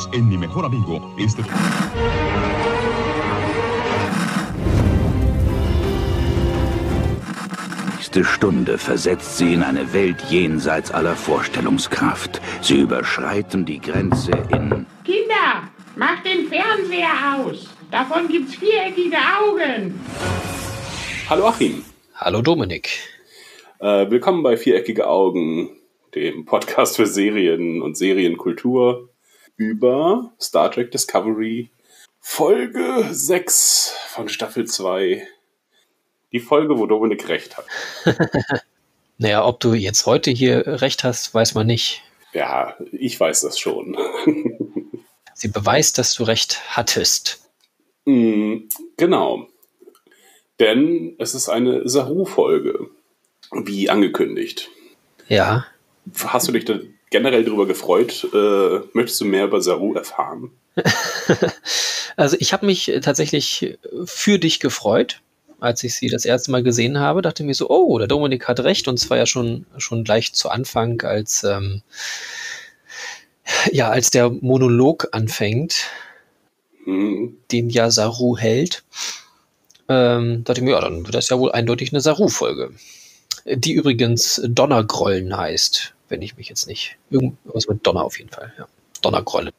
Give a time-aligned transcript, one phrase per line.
[0.00, 1.00] Unidos en Mi Mejor Amigo.
[1.18, 1.42] Este...
[7.96, 12.40] nächste Stunde versetzt sie in eine Welt jenseits aller Vorstellungskraft.
[12.60, 14.86] Sie überschreiten die Grenze in...
[15.04, 17.68] Kinder, macht den Fernseher aus.
[17.90, 20.00] Davon gibt's viereckige Augen.
[21.28, 21.84] Hallo Achim.
[22.14, 22.88] Hallo Dominik.
[23.78, 25.70] Äh, willkommen bei Viereckige Augen,
[26.14, 29.09] dem Podcast für Serien und Serienkultur
[29.60, 31.68] über Star Trek Discovery
[32.18, 35.26] Folge 6 von Staffel 2
[36.32, 37.66] die Folge, wo Dominik recht hat.
[39.18, 42.02] naja, ob du jetzt heute hier recht hast, weiß man nicht.
[42.32, 43.98] Ja, ich weiß das schon.
[45.34, 47.50] Sie beweist, dass du recht hattest.
[48.06, 49.48] Mm, genau.
[50.58, 52.88] Denn es ist eine Saru-Folge,
[53.52, 54.70] wie angekündigt.
[55.28, 55.66] Ja.
[56.24, 56.78] Hast du dich da
[57.10, 58.26] generell darüber gefreut?
[58.32, 60.50] Äh, möchtest du mehr über Saru erfahren?
[62.16, 65.20] also ich habe mich tatsächlich für dich gefreut,
[65.60, 68.60] als ich sie das erste Mal gesehen habe, dachte mir so, oh, der Dominik hat
[68.60, 68.88] recht.
[68.88, 71.82] Und zwar ja schon, schon gleich zu Anfang, als, ähm,
[73.70, 75.86] ja, als der Monolog anfängt,
[76.86, 77.36] mhm.
[77.52, 78.84] den ja Saru hält.
[79.88, 82.70] Ähm, dachte ich mir, ja, dann wird das ja wohl eindeutig eine Saru-Folge.
[83.44, 86.96] Die übrigens Donnergrollen heißt, wenn ich mich jetzt nicht.
[87.10, 88.66] Irgendwas mit Donner auf jeden Fall, ja.
[89.02, 89.52] Donnergrollen.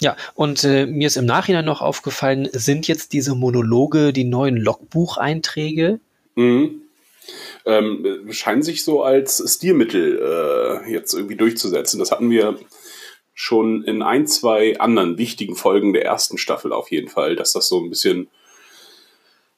[0.00, 4.56] Ja, und äh, mir ist im Nachhinein noch aufgefallen, sind jetzt diese Monologe die neuen
[4.56, 6.00] Logbucheinträge?
[6.34, 6.82] Mhm.
[7.64, 10.20] Ähm, scheinen sich so als Stilmittel
[10.86, 11.98] äh, jetzt irgendwie durchzusetzen.
[11.98, 12.58] Das hatten wir
[13.34, 17.68] schon in ein, zwei anderen wichtigen Folgen der ersten Staffel auf jeden Fall, dass das
[17.68, 18.28] so ein bisschen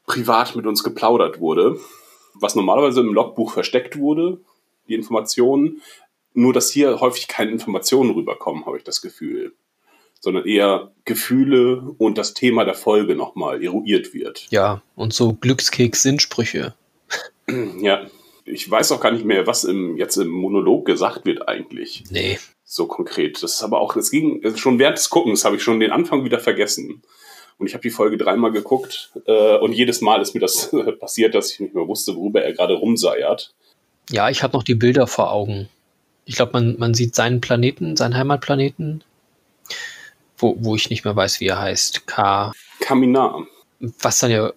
[0.06, 1.78] privat mit uns geplaudert wurde.
[2.34, 4.40] Was normalerweise im Logbuch versteckt wurde,
[4.88, 5.82] die Informationen,
[6.34, 9.52] nur dass hier häufig keine Informationen rüberkommen, habe ich das Gefühl
[10.20, 14.46] sondern eher Gefühle und das Thema der Folge nochmal eruiert wird.
[14.50, 16.74] Ja, und so Glückskeks-Sinnsprüche.
[17.80, 18.06] Ja,
[18.44, 22.04] ich weiß auch gar nicht mehr, was im, jetzt im Monolog gesagt wird eigentlich.
[22.10, 22.38] Nee.
[22.62, 23.42] So konkret.
[23.42, 26.26] Das ist aber auch, das ging schon während des Guckens, habe ich schon den Anfang
[26.26, 27.02] wieder vergessen.
[27.56, 31.34] Und ich habe die Folge dreimal geguckt äh, und jedes Mal ist mir das passiert,
[31.34, 33.54] dass ich nicht mehr wusste, worüber er gerade rumseiert.
[34.10, 35.70] Ja, ich habe noch die Bilder vor Augen.
[36.28, 39.02] Ich glaube, man, man sieht seinen Planeten, seinen Heimatplaneten
[40.38, 42.06] wo, wo ich nicht mehr weiß, wie er heißt.
[42.06, 42.52] K.
[42.80, 43.46] Kaminar.
[43.80, 44.52] Was dann ja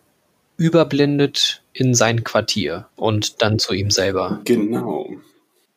[0.58, 4.42] überblendet in sein Quartier und dann zu ihm selber.
[4.46, 5.10] Genau.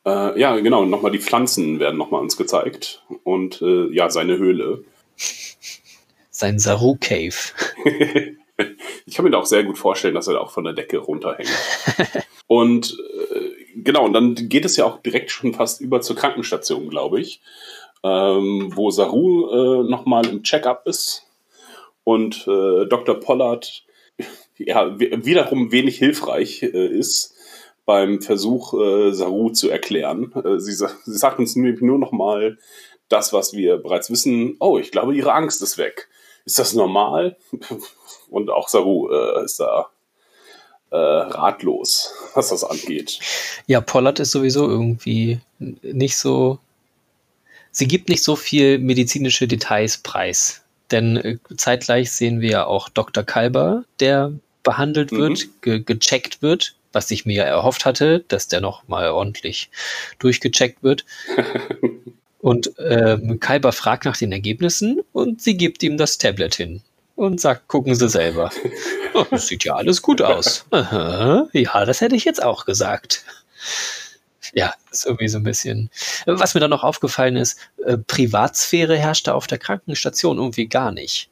[0.05, 0.85] Äh, ja, genau.
[0.85, 3.03] Nochmal die Pflanzen werden nochmal uns gezeigt.
[3.23, 4.85] Und äh, ja, seine Höhle.
[6.31, 7.37] Sein Saru Cave.
[9.07, 10.99] ich kann mir da auch sehr gut vorstellen, dass er da auch von der Decke
[10.99, 11.49] runterhängt.
[12.49, 12.99] und
[13.33, 17.21] äh, genau, und dann geht es ja auch direkt schon fast über zur Krankenstation, glaube
[17.21, 17.41] ich
[18.05, 21.27] ähm, wo Saru äh, nochmal im Check-up ist
[22.05, 23.19] und äh, Dr.
[23.19, 23.85] Pollard
[24.59, 27.35] ja, wiederum wenig hilfreich äh, ist
[27.87, 30.33] beim Versuch, äh, Saru zu erklären.
[30.45, 32.59] Äh, sie, sie sagt uns nämlich nur nochmal
[33.09, 34.57] das, was wir bereits wissen.
[34.61, 36.09] Oh, ich glaube, ihre Angst ist weg.
[36.45, 37.37] Ist das normal?
[38.29, 39.91] Und auch Saru äh, ist da
[40.95, 43.19] äh, ratlos, was das angeht.
[43.67, 46.59] Ja, Pollard ist sowieso irgendwie nicht so
[47.73, 50.63] sie gibt nicht so viel medizinische Details preis.
[50.91, 53.25] Denn äh, zeitgleich sehen wir ja auch Dr.
[53.25, 55.19] Kalber, der behandelt mhm.
[55.19, 59.71] wird, ge gecheckt wird, was ich mir erhofft hatte, dass der noch mal ordentlich
[60.21, 61.05] durchgecheckt wird.
[62.41, 66.83] und ähm, Kalber fragt nach den Ergebnissen und sie gibt ihm das Tablet hin
[67.15, 68.51] und sagt, gucken Sie selber.
[69.17, 70.67] Oh, das sieht ja alles gut aus.
[70.73, 73.25] Aha, ja, das hätte ich jetzt auch gesagt
[74.55, 75.91] ja, ist irgendwie so ein bisschen.
[76.27, 81.29] Was mir dann noch aufgefallen ist, äh, Privatsphäre herrschte auf der Krankenstation irgendwie gar nicht.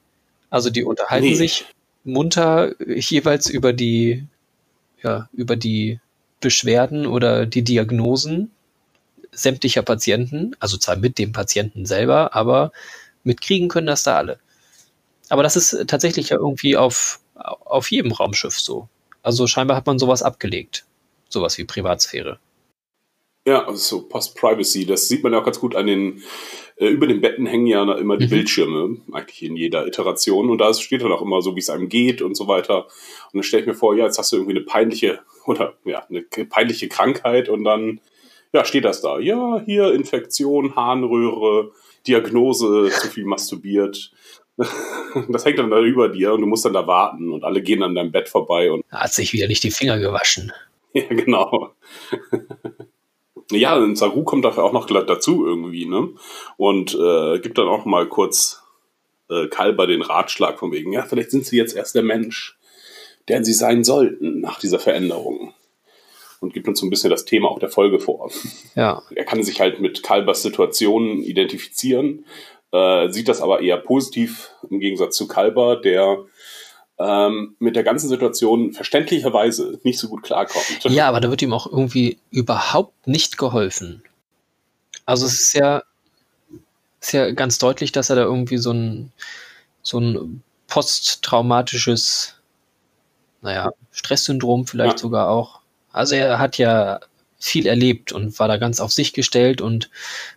[0.50, 1.34] Also die unterhalten nee.
[1.34, 1.64] sich
[2.04, 4.26] munter jeweils über die,
[5.02, 6.00] ja, über die
[6.40, 8.50] Beschwerden oder die Diagnosen
[9.30, 12.72] sämtlicher Patienten, also zwar mit dem Patienten selber, aber
[13.24, 14.38] mitkriegen können das da alle.
[15.32, 18.88] Aber das ist tatsächlich ja irgendwie auf, auf jedem Raumschiff so.
[19.22, 20.84] Also scheinbar hat man sowas abgelegt.
[21.30, 22.38] Sowas wie Privatsphäre.
[23.46, 26.22] Ja, also so Post-Privacy, das sieht man ja auch ganz gut an den,
[26.76, 28.30] äh, über den Betten hängen ja immer die mhm.
[28.30, 30.50] Bildschirme, eigentlich in jeder Iteration.
[30.50, 32.84] Und da steht dann auch immer so, wie es einem geht und so weiter.
[32.84, 36.04] Und dann stelle ich mir vor, ja, jetzt hast du irgendwie eine peinliche, oder ja,
[36.10, 38.00] eine peinliche Krankheit und dann,
[38.52, 39.18] ja, steht das da.
[39.18, 41.72] Ja, hier Infektion, Harnröhre,
[42.06, 44.12] Diagnose, zu viel masturbiert.
[45.28, 47.82] Das hängt dann da über dir und du musst dann da warten und alle gehen
[47.82, 48.82] an deinem Bett vorbei und.
[48.90, 50.52] Hat sich wieder nicht die Finger gewaschen.
[50.94, 51.72] Ja, genau.
[53.50, 56.10] Ja, und Saru kommt dafür auch noch dazu irgendwie, ne?
[56.58, 58.62] Und äh, gibt dann auch mal kurz
[59.30, 62.58] äh, Kalber den Ratschlag von wegen, ja, vielleicht sind sie jetzt erst der Mensch,
[63.28, 65.54] der sie sein sollten nach dieser Veränderung.
[66.40, 68.30] Und gibt uns so ein bisschen das Thema auch der Folge vor.
[68.74, 69.02] Ja.
[69.14, 72.26] Er kann sich halt mit Kalbers Situation identifizieren,
[72.72, 76.24] äh, sieht das aber eher positiv im Gegensatz zu Kalber, der
[76.98, 80.84] ähm, mit der ganzen Situation verständlicherweise nicht so gut klarkommt.
[80.84, 84.02] Ja, aber da wird ihm auch irgendwie überhaupt nicht geholfen.
[85.04, 85.82] Also es ist ja,
[87.00, 89.12] ist ja ganz deutlich, dass er da irgendwie so ein,
[89.82, 92.36] so ein posttraumatisches,
[93.42, 94.98] naja, Stresssyndrom vielleicht Ja.
[94.98, 95.60] sogar auch.
[95.92, 97.00] Also er hat ja
[97.38, 99.90] viel erlebt und war da ganz auf sich gestellt und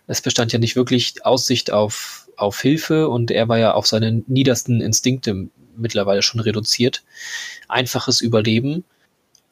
[0.08, 4.22] es bestand ja nicht wirklich Aussicht auf, auf Hilfe und er war ja auf seine
[4.26, 7.02] niedersten Instinkte mittlerweile schon reduziert.
[7.68, 8.84] Einfaches Überleben.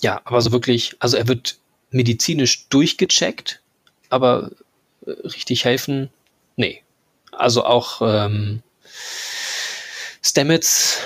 [0.02, 1.58] Ja, aber so wirklich, also er wird
[1.90, 3.60] medizinisch durchgecheckt,
[4.10, 4.50] aber
[5.06, 6.10] äh, richtig helfen,
[6.56, 6.82] nee.
[7.32, 8.62] Also auch ähm,
[10.22, 11.00] Stamets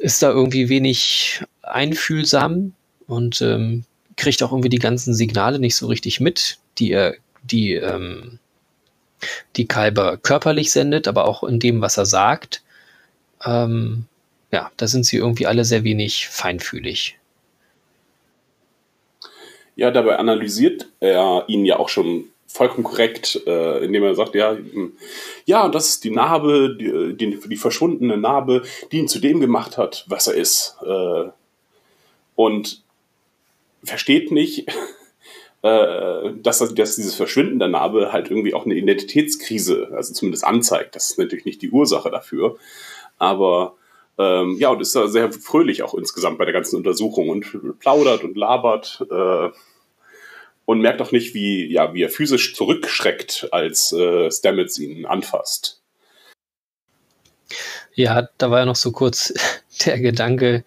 [0.00, 2.74] ist da irgendwie wenig einfühlsam
[3.06, 3.84] und ähm,
[4.16, 8.38] kriegt auch irgendwie die ganzen Signale nicht so richtig mit, die er, die, ähm,
[9.56, 12.62] die Kalber körperlich sendet, aber auch in dem, was er sagt.
[13.44, 14.06] Ähm,
[14.52, 17.18] ja, da sind sie irgendwie alle sehr wenig feinfühlig.
[19.76, 24.52] Ja, dabei analysiert er ihn ja auch schon vollkommen korrekt, äh, indem er sagt, ja,
[24.52, 24.94] hm,
[25.44, 29.76] ja, das ist die Narbe, die, die, die verschwundene Narbe, die ihn zu dem gemacht
[29.76, 30.76] hat, was er ist.
[30.84, 31.28] Äh,
[32.34, 32.82] und
[33.84, 34.66] versteht nicht,
[35.62, 40.94] äh, dass, dass dieses Verschwinden der Narbe halt irgendwie auch eine Identitätskrise, also zumindest anzeigt.
[40.94, 42.56] Das ist natürlich nicht die Ursache dafür.
[43.18, 43.74] Aber
[44.18, 48.24] ähm, ja, und ist da sehr fröhlich auch insgesamt bei der ganzen Untersuchung und plaudert
[48.24, 49.50] und labert äh,
[50.64, 55.82] und merkt auch nicht, wie, ja, wie er physisch zurückschreckt, als äh, Stamets ihn anfasst.
[57.94, 59.32] Ja, da war ja noch so kurz
[59.86, 60.64] der Gedanke,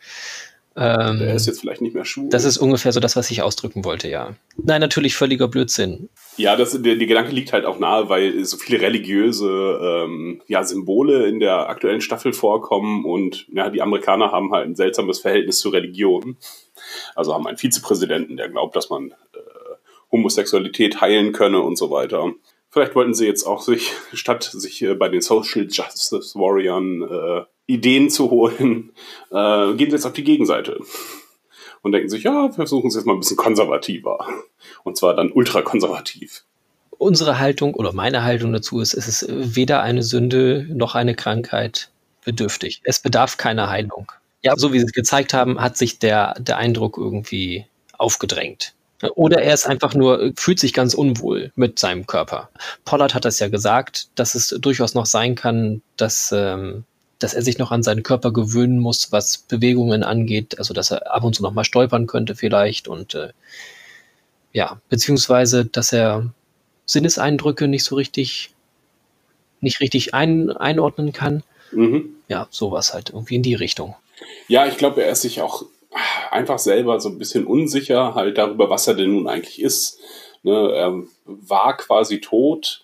[0.76, 2.30] ähm, Er ist jetzt vielleicht nicht mehr schwul.
[2.30, 4.36] das ist ungefähr so das, was ich ausdrücken wollte, ja.
[4.56, 6.10] Nein, natürlich völliger Blödsinn.
[6.38, 10.64] Ja, das, der, der Gedanke liegt halt auch nahe, weil so viele religiöse ähm, ja,
[10.64, 15.60] Symbole in der aktuellen Staffel vorkommen und ja, die Amerikaner haben halt ein seltsames Verhältnis
[15.60, 16.38] zur Religion.
[17.16, 19.16] Also haben einen Vizepräsidenten, der glaubt, dass man äh,
[20.12, 22.32] Homosexualität heilen könne und so weiter.
[22.70, 27.51] Vielleicht wollten sie jetzt auch sich, statt sich äh, bei den Social Justice Warriors äh,
[27.72, 28.92] Ideen zu holen,
[29.32, 30.80] äh, gehen sie jetzt auf die Gegenseite
[31.82, 34.28] und denken sich, ja, versuchen es jetzt mal ein bisschen konservativer.
[34.84, 36.44] Und zwar dann ultrakonservativ.
[36.98, 41.90] Unsere Haltung oder meine Haltung dazu ist, es ist weder eine Sünde noch eine Krankheit
[42.24, 42.82] bedürftig.
[42.84, 44.12] Es bedarf keiner Heilung.
[44.44, 47.66] Ja, so wie sie es gezeigt haben, hat sich der, der Eindruck irgendwie
[47.98, 48.74] aufgedrängt.
[49.16, 52.50] Oder er ist einfach nur, fühlt sich ganz unwohl mit seinem Körper.
[52.86, 56.84] Pollard hat das ja gesagt, dass es durchaus noch sein kann, dass, ähm,
[57.22, 60.58] dass er sich noch an seinen Körper gewöhnen muss, was Bewegungen angeht.
[60.58, 63.30] Also, dass er ab und zu noch mal stolpern könnte vielleicht und äh,
[64.54, 66.34] ja, beziehungsweise, dass er
[66.86, 68.52] Sinneseindrücke nicht so richtig,
[69.62, 71.44] nicht richtig ein, einordnen kann.
[71.72, 72.16] Mhm.
[72.28, 73.96] Ja, sowas halt irgendwie in die Richtung.
[74.48, 75.64] Ja, ich glaube, er ist sich auch
[76.32, 80.00] einfach selber so ein bisschen unsicher halt darüber, was er denn nun eigentlich ist.
[80.44, 82.84] Ne, er war quasi tot,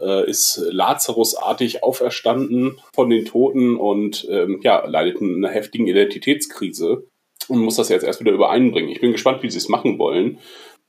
[0.00, 7.06] äh, ist Lazarusartig auferstanden von den Toten und ähm, ja, leidet in einer heftigen Identitätskrise
[7.48, 8.90] und muss das jetzt erst wieder übereinbringen.
[8.90, 10.38] Ich bin gespannt, wie sie es machen wollen.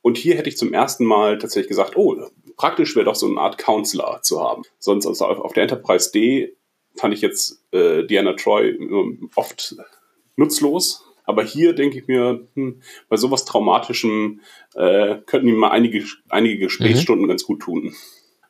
[0.01, 2.15] Und hier hätte ich zum ersten Mal tatsächlich gesagt, oh,
[2.55, 4.63] praktisch wäre doch so eine Art Counselor zu haben.
[4.79, 6.55] Sonst also auf der Enterprise D
[6.95, 9.75] fand ich jetzt äh, Diana Troy ähm, oft
[10.35, 11.03] nutzlos.
[11.25, 14.39] Aber hier denke ich mir, hm, bei sowas Traumatischem
[14.75, 17.93] äh, könnten ihm mal einige, einige Gesprächsstunden ganz gut tun.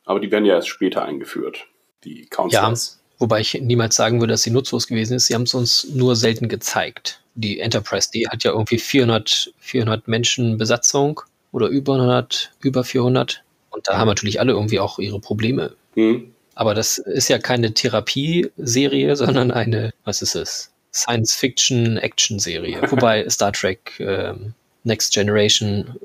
[0.07, 1.67] Aber die werden ja erst später eingeführt,
[2.03, 2.99] die Ja, Counselors.
[3.19, 5.27] wobei ich niemals sagen würde, dass sie nutzlos gewesen ist.
[5.27, 7.21] Sie haben es uns nur selten gezeigt.
[7.35, 11.21] Die Enterprise D hat ja irgendwie 400, 400 Menschen Besatzung
[11.51, 13.43] oder über 100, über 400.
[13.69, 15.75] Und da haben natürlich alle irgendwie auch ihre Probleme.
[15.93, 16.33] Hm.
[16.55, 20.71] Aber das ist ja keine Therapieserie, sondern eine, was ist es?
[20.93, 22.81] Science-Fiction-Action-Serie.
[22.91, 25.95] Wobei Star Trek ähm, Next Generation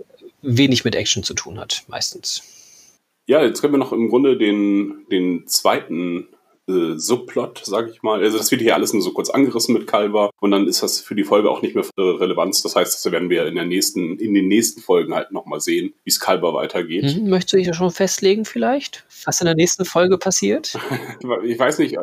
[0.42, 2.42] wenig mit Action zu tun hat, meistens.
[3.32, 6.28] Ja, jetzt können wir noch im Grunde den, den zweiten
[6.68, 8.20] äh, Subplot, sage ich mal.
[8.20, 11.00] Also das wird hier alles nur so kurz angerissen mit Kalber und dann ist das
[11.00, 12.62] für die Folge auch nicht mehr äh, Relevanz.
[12.62, 15.94] Das heißt, das werden wir in der nächsten, in den nächsten Folgen halt nochmal sehen,
[16.04, 17.06] wie es Kalber weitergeht.
[17.06, 20.78] Hm, möchtest du dich ja schon festlegen vielleicht, was in der nächsten Folge passiert?
[21.42, 21.96] Ich weiß nicht.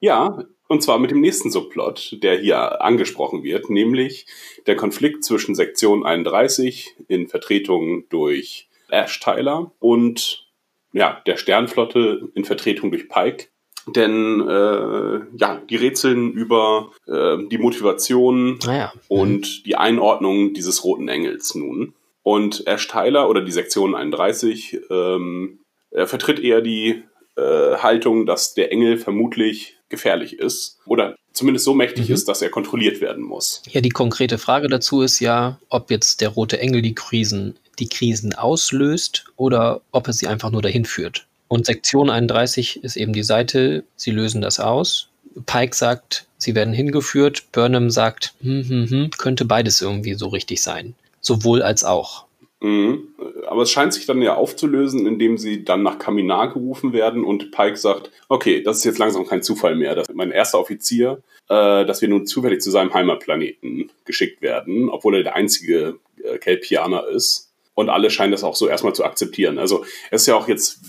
[0.00, 4.26] Ja, und zwar mit dem nächsten Subplot, der hier angesprochen wird, nämlich
[4.66, 10.46] der Konflikt zwischen Sektion 31 in Vertretung durch Ash Tyler und
[10.92, 13.46] ja, der Sternflotte in Vertretung durch Pike.
[13.86, 18.92] Denn äh, ja, die rätseln über äh, die Motivation Ah ja.
[19.08, 21.94] und die Einordnung dieses roten Engels nun.
[22.22, 27.02] Und Ash Tyler oder die Sektion 31 ähm, er vertritt eher die
[27.36, 32.14] äh, Haltung, dass der Engel vermutlich gefährlich ist oder zumindest so mächtig Mhm.
[32.14, 33.62] ist, dass er kontrolliert werden muss.
[33.70, 37.88] Ja, die konkrete Frage dazu ist ja, ob jetzt der rote Engel die Krisen, die
[37.88, 41.26] Krisen auslöst oder ob er sie einfach nur dahin führt.
[41.48, 45.08] Und Sektion 31 ist eben die Seite, sie lösen das aus.
[45.46, 47.50] Pike sagt, sie werden hingeführt.
[47.52, 50.94] Burnham sagt, hm, hm, hm, könnte beides irgendwie so richtig sein.
[51.20, 52.26] Sowohl als auch.
[52.60, 53.08] Mhm.
[53.48, 57.50] Aber es scheint sich dann ja aufzulösen, indem sie dann nach Kaminar gerufen werden und
[57.50, 61.84] Pike sagt, okay, das ist jetzt langsam kein Zufall mehr, dass mein erster Offizier, äh,
[61.84, 67.08] dass wir nun zufällig zu seinem Heimatplaneten geschickt werden, obwohl er der einzige äh, Kelpianer
[67.08, 67.49] ist.
[67.74, 69.58] Und alle scheinen das auch so erstmal zu akzeptieren.
[69.58, 70.80] Also es ist ja auch jetzt,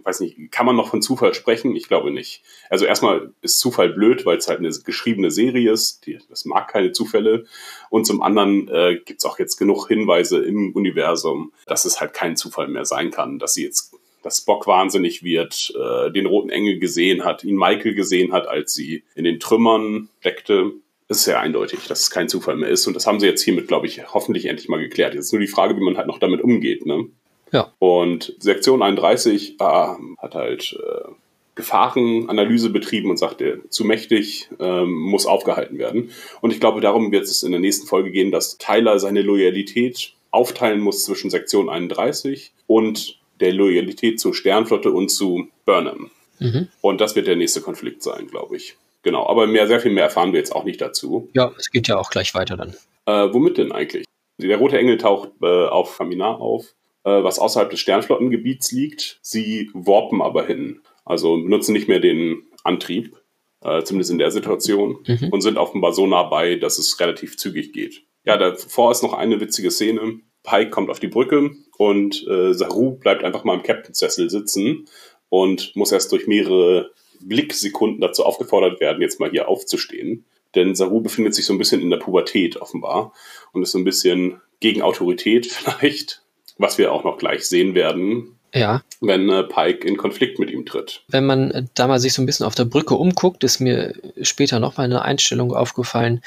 [0.00, 1.76] ich weiß nicht, kann man noch von Zufall sprechen?
[1.76, 2.42] Ich glaube nicht.
[2.70, 6.06] Also erstmal ist Zufall blöd, weil es halt eine geschriebene Serie ist.
[6.06, 7.44] Die, das mag keine Zufälle.
[7.90, 12.14] Und zum anderen äh, gibt es auch jetzt genug Hinweise im Universum, dass es halt
[12.14, 16.50] kein Zufall mehr sein kann, dass sie jetzt, dass Spock wahnsinnig wird, äh, den roten
[16.50, 20.72] Engel gesehen hat, ihn Michael gesehen hat, als sie in den Trümmern steckte.
[21.10, 22.86] Es ist sehr eindeutig, dass es kein Zufall mehr ist.
[22.86, 25.12] Und das haben sie jetzt hiermit, glaube ich, hoffentlich endlich mal geklärt.
[25.14, 26.86] Jetzt ist nur die Frage, wie man halt noch damit umgeht.
[26.86, 27.06] Ne?
[27.50, 27.72] Ja.
[27.80, 31.10] Und Sektion 31 äh, hat halt äh,
[31.56, 36.10] Gefahrenanalyse betrieben und sagte, zu mächtig, ähm, muss aufgehalten werden.
[36.42, 40.12] Und ich glaube, darum wird es in der nächsten Folge gehen, dass Tyler seine Loyalität
[40.30, 46.12] aufteilen muss zwischen Sektion 31 und der Loyalität zur Sternflotte und zu Burnham.
[46.38, 46.68] Mhm.
[46.80, 48.76] Und das wird der nächste Konflikt sein, glaube ich.
[49.02, 51.28] Genau, aber mehr, sehr viel mehr erfahren wir jetzt auch nicht dazu.
[51.32, 52.74] Ja, es geht ja auch gleich weiter dann.
[53.06, 54.04] Äh, womit denn eigentlich?
[54.38, 59.18] Der rote Engel taucht äh, auf Kaminar auf, äh, was außerhalb des Sternflottengebiets liegt.
[59.22, 63.16] Sie warpen aber hin, also benutzen nicht mehr den Antrieb,
[63.62, 65.28] äh, zumindest in der Situation, Mhm.
[65.30, 68.02] und sind offenbar so nah bei, dass es relativ zügig geht.
[68.24, 70.20] Ja, davor ist noch eine witzige Szene.
[70.42, 74.86] Pike kommt auf die Brücke und äh, Saru bleibt einfach mal im Captain-Sessel sitzen
[75.28, 76.90] und muss erst durch mehrere
[77.22, 80.24] Blicksekunden dazu aufgefordert werden, jetzt mal hier aufzustehen.
[80.54, 83.12] Denn Saru befindet sich so ein bisschen in der Pubertät offenbar
[83.52, 86.22] und ist so ein bisschen gegen Autorität vielleicht,
[86.58, 90.66] was wir auch noch gleich sehen werden, Ja, wenn äh, Pike in Konflikt mit ihm
[90.66, 91.02] tritt.
[91.08, 93.94] wenn man äh, da mal sich so ein bisschen auf der Brücke umguckt, ist mir
[94.22, 96.20] später nochmal eine Einstellung aufgefallen,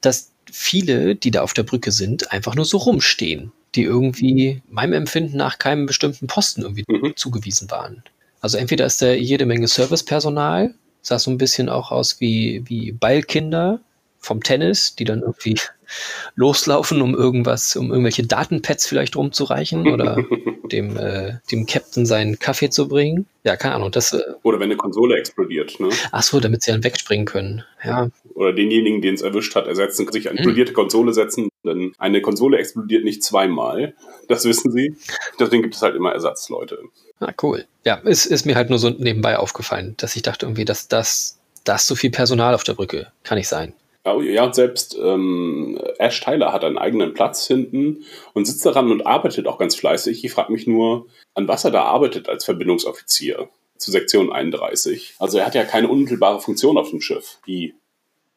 [0.00, 4.92] dass viele, die da auf der Brücke sind, einfach nur so rumstehen, die irgendwie meinem
[4.94, 7.14] Empfinden nach keinem bestimmten Posten irgendwie Mhm.
[7.16, 8.02] zugewiesen waren.
[8.40, 12.92] Also entweder ist da jede Menge Servicepersonal, sah so ein bisschen auch aus wie, wie
[12.92, 13.80] Ballkinder
[14.20, 15.58] vom Tennis, die dann irgendwie
[16.34, 20.22] loslaufen, um irgendwas, um irgendwelche Datenpads vielleicht rumzureichen oder
[20.72, 23.26] dem, äh, dem Captain seinen Kaffee zu bringen.
[23.44, 25.88] Ja, keine Ahnung, das, äh, Oder wenn eine Konsole explodiert, ne?
[26.12, 27.64] ach so, damit sie dann wegspringen können.
[27.82, 32.20] Ja, Oder denjenigen, den es erwischt hat, ersetzen, sich eine explodierte Konsole setzen, denn eine
[32.20, 33.94] Konsole explodiert nicht zweimal.
[34.28, 34.96] Das wissen sie.
[35.40, 36.80] Deswegen gibt es halt immer Ersatzleute.
[37.20, 37.66] Ah, cool.
[37.84, 41.38] Ja, ist, ist mir halt nur so nebenbei aufgefallen, dass ich dachte irgendwie, dass das,
[41.64, 43.74] das so viel Personal auf der Brücke kann nicht sein.
[44.04, 48.90] Ja, Ja, und selbst ähm, Ash Tyler hat einen eigenen Platz hinten und sitzt daran
[48.90, 50.24] und arbeitet auch ganz fleißig.
[50.24, 55.14] Ich frage mich nur, an was er da arbeitet als Verbindungsoffizier zu Sektion 31.
[55.18, 57.74] Also er hat ja keine unmittelbare Funktion auf dem Schiff, wie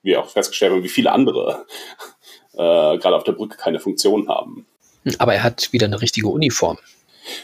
[0.03, 1.65] wir auch festgestellt haben, wie viele andere
[2.53, 4.65] äh, gerade auf der Brücke keine Funktion haben.
[5.03, 6.77] Hm, Aber er hat wieder eine richtige Uniform.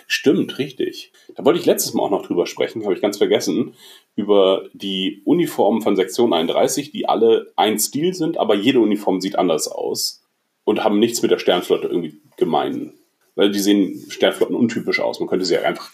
[0.07, 1.11] Stimmt, richtig.
[1.37, 3.75] Da wollte ich letztes Mal auch noch drüber sprechen, habe ich ganz vergessen,
[4.15, 9.37] über die Uniformen von Sektion 31, die alle ein Stil sind, aber jede Uniform sieht
[9.37, 10.23] anders aus
[10.63, 12.95] und haben nichts mit der Sternflotte irgendwie gemein.
[13.35, 15.19] Weil die sehen Sternflotten untypisch aus.
[15.19, 15.91] Man könnte sie ja einfach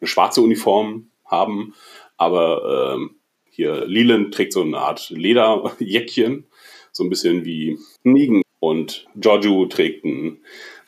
[0.00, 1.74] eine schwarze Uniform haben,
[2.16, 3.16] aber ähm,
[3.50, 6.46] hier Leland trägt so eine Art Lederjäckchen,
[6.92, 8.40] so ein bisschen wie Negan.
[8.58, 10.38] Und Giorgio trägt ein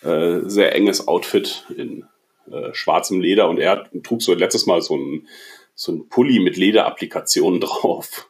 [0.02, 2.07] äh, sehr enges Outfit in
[2.52, 5.26] äh, schwarzem Leder und er trug so letztes Mal so ein,
[5.75, 8.28] so ein Pulli mit Lederapplikationen drauf,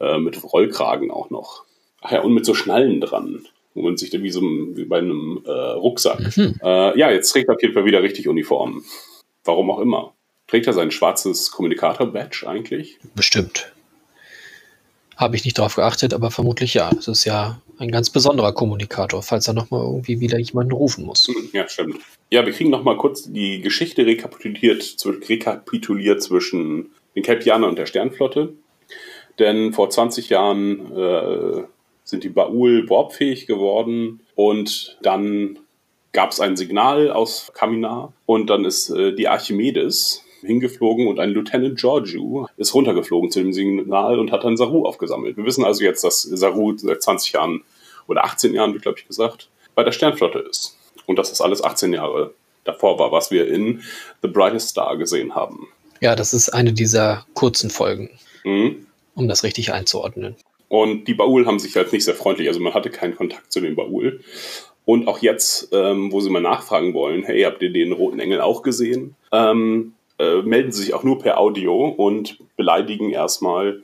[0.00, 1.64] äh, mit Rollkragen auch noch.
[2.00, 4.98] Ach ja, und mit so Schnallen dran, wo man sich dann wie so wie bei
[4.98, 6.36] einem äh, Rucksack.
[6.36, 6.58] Mhm.
[6.62, 8.84] Äh, ja, jetzt trägt er auf jeden Fall wieder richtig Uniform.
[9.44, 10.14] Warum auch immer.
[10.46, 12.98] Trägt er sein schwarzes Kommunikator-Badge eigentlich?
[13.14, 13.72] Bestimmt.
[15.20, 16.88] Habe ich nicht drauf geachtet, aber vermutlich ja.
[16.94, 21.30] Das ist ja ein ganz besonderer Kommunikator, falls er nochmal irgendwie wieder jemanden rufen muss.
[21.52, 21.98] Ja, stimmt.
[22.30, 24.96] Ja, wir kriegen noch mal kurz die Geschichte rekapituliert,
[25.28, 28.54] rekapituliert zwischen den Kelpianern und der Sternflotte.
[29.38, 31.64] Denn vor 20 Jahren äh,
[32.02, 35.58] sind die Baul warpfähig geworden und dann
[36.12, 41.30] gab es ein Signal aus Kaminar und dann ist äh, die Archimedes hingeflogen und ein
[41.30, 45.36] Lieutenant Georgiou ist runtergeflogen zu dem Signal und hat dann Saru aufgesammelt.
[45.36, 47.62] Wir wissen also jetzt, dass Saru seit 20 Jahren
[48.06, 50.76] oder 18 Jahren, glaube ich gesagt, bei der Sternflotte ist.
[51.06, 53.82] Und dass das alles 18 Jahre davor war, was wir in
[54.22, 55.68] The Brightest Star gesehen haben.
[56.00, 58.10] Ja, das ist eine dieser kurzen Folgen,
[58.44, 58.86] Mhm.
[59.14, 60.36] um das richtig einzuordnen.
[60.68, 63.60] Und die Baul haben sich halt nicht sehr freundlich, also man hatte keinen Kontakt zu
[63.60, 64.20] den Baul.
[64.84, 68.40] Und auch jetzt, ähm, wo sie mal nachfragen wollen, hey, habt ihr den Roten Engel
[68.40, 69.14] auch gesehen?
[69.30, 73.82] Ähm, äh, melden sie sich auch nur per Audio und beleidigen erstmal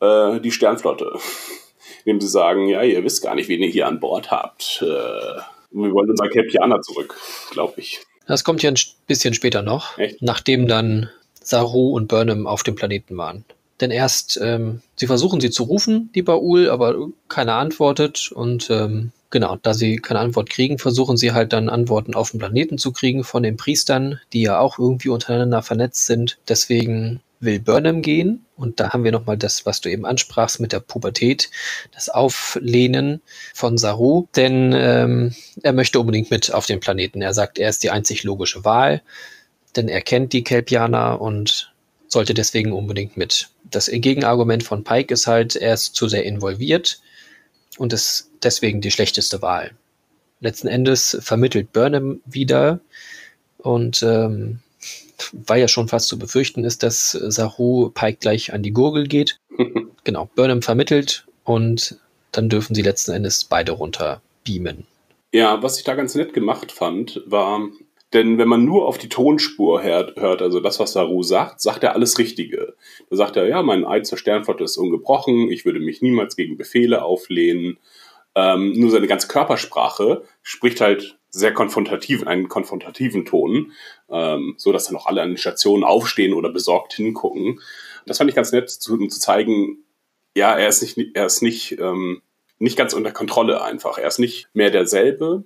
[0.00, 1.18] äh, die Sternflotte.
[2.04, 4.82] Indem sie sagen, ja, ihr wisst gar nicht, wen ihr hier an Bord habt.
[4.82, 7.18] Äh, wir wollen unseren Kelpianer zurück,
[7.50, 8.00] glaube ich.
[8.26, 8.76] Das kommt ja ein
[9.06, 10.22] bisschen später noch, Echt?
[10.22, 13.44] nachdem dann Saru und Burnham auf dem Planeten waren.
[13.80, 18.30] Denn erst, ähm, sie versuchen sie zu rufen, die Baul, aber keiner antwortet.
[18.32, 22.38] Und ähm, genau, da sie keine Antwort kriegen, versuchen sie halt dann Antworten auf dem
[22.38, 26.38] Planeten zu kriegen von den Priestern, die ja auch irgendwie untereinander vernetzt sind.
[26.48, 28.46] Deswegen will Burnham gehen.
[28.56, 31.50] Und da haben wir nochmal das, was du eben ansprachst mit der Pubertät,
[31.92, 33.22] das Auflehnen
[33.52, 34.28] von Saru.
[34.36, 37.20] Denn ähm, er möchte unbedingt mit auf den Planeten.
[37.20, 39.02] Er sagt, er ist die einzig logische Wahl,
[39.74, 41.72] denn er kennt die Kelpianer und
[42.06, 43.48] sollte deswegen unbedingt mit.
[43.64, 47.00] Das Gegenargument von Pike ist halt, er ist zu sehr involviert
[47.78, 49.72] und ist deswegen die schlechteste Wahl.
[50.40, 52.80] Letzten Endes vermittelt Burnham wieder
[53.58, 54.60] und ähm,
[55.32, 59.38] weil ja schon fast zu befürchten ist, dass Saru Pike gleich an die Gurgel geht.
[60.04, 61.98] genau, Burnham vermittelt und
[62.32, 64.86] dann dürfen sie letzten Endes beide runter beamen.
[65.32, 67.68] Ja, was ich da ganz nett gemacht fand, war,
[68.14, 71.94] denn wenn man nur auf die Tonspur hört, also das, was Saru sagt, sagt er
[71.94, 72.74] alles Richtige.
[73.10, 76.56] Da sagt er, ja, mein Eid zur Sternflotte ist ungebrochen, ich würde mich niemals gegen
[76.56, 77.78] Befehle auflehnen.
[78.36, 83.72] Ähm, nur seine ganze Körpersprache spricht halt sehr konfrontativ, einen konfrontativen Ton,
[84.08, 87.60] ähm, so dass dann auch alle an den Stationen aufstehen oder besorgt hingucken.
[88.06, 89.84] Das fand ich ganz nett, zu, um zu zeigen,
[90.36, 92.22] ja, er ist nicht, er ist nicht, ähm,
[92.58, 93.98] nicht ganz unter Kontrolle einfach.
[93.98, 95.44] Er ist nicht mehr derselbe,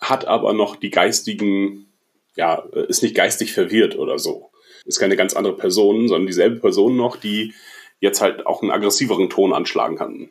[0.00, 1.93] hat aber noch die geistigen,
[2.36, 4.50] ja, ist nicht geistig verwirrt oder so.
[4.84, 7.54] Ist keine ganz andere Person, sondern dieselbe Person noch, die
[8.00, 10.28] jetzt halt auch einen aggressiveren Ton anschlagen kann.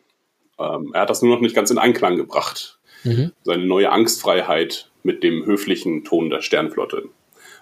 [0.58, 2.78] Ähm, er hat das nur noch nicht ganz in Einklang gebracht.
[3.02, 3.32] Mhm.
[3.42, 7.08] Seine neue Angstfreiheit mit dem höflichen Ton der Sternflotte.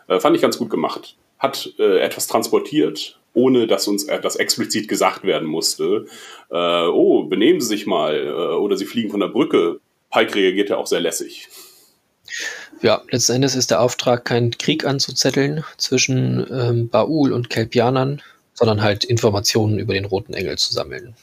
[0.08, 1.16] Äh, fand ich ganz gut gemacht.
[1.38, 6.06] Hat äh, etwas transportiert, ohne dass uns äh, das explizit gesagt werden musste.
[6.50, 9.80] Äh, oh, benehmen Sie sich mal äh, oder Sie fliegen von der Brücke.
[10.10, 11.48] Pike reagiert ja auch sehr lässig.
[12.82, 18.20] Ja, letzten Endes ist der Auftrag, keinen Krieg anzuzetteln zwischen ähm, Baul und Kelpianern,
[18.54, 21.14] sondern halt Informationen über den Roten Engel zu sammeln.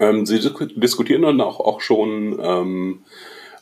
[0.00, 2.98] Ähm, Sie dis- diskutieren dann auch, auch schon, ähm,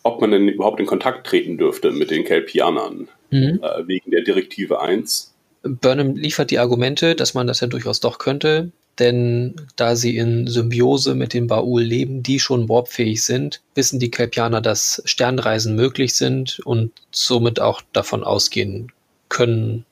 [0.02, 3.61] ob man denn überhaupt in Kontakt treten dürfte mit den Kelpianern, Mhm.
[3.62, 5.32] äh, wegen der Direktive 1.
[5.62, 10.46] Burnham liefert die Argumente, dass man das ja durchaus doch könnte, denn da sie in
[10.46, 16.14] Symbiose mit den Baul leben, die schon warpfähig sind, wissen die Kelpianer, dass Sternreisen möglich
[16.14, 18.92] sind und somit auch davon ausgehen
[19.28, 19.85] können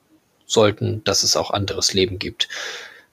[0.47, 2.49] sollten, dass es auch anderes Leben gibt.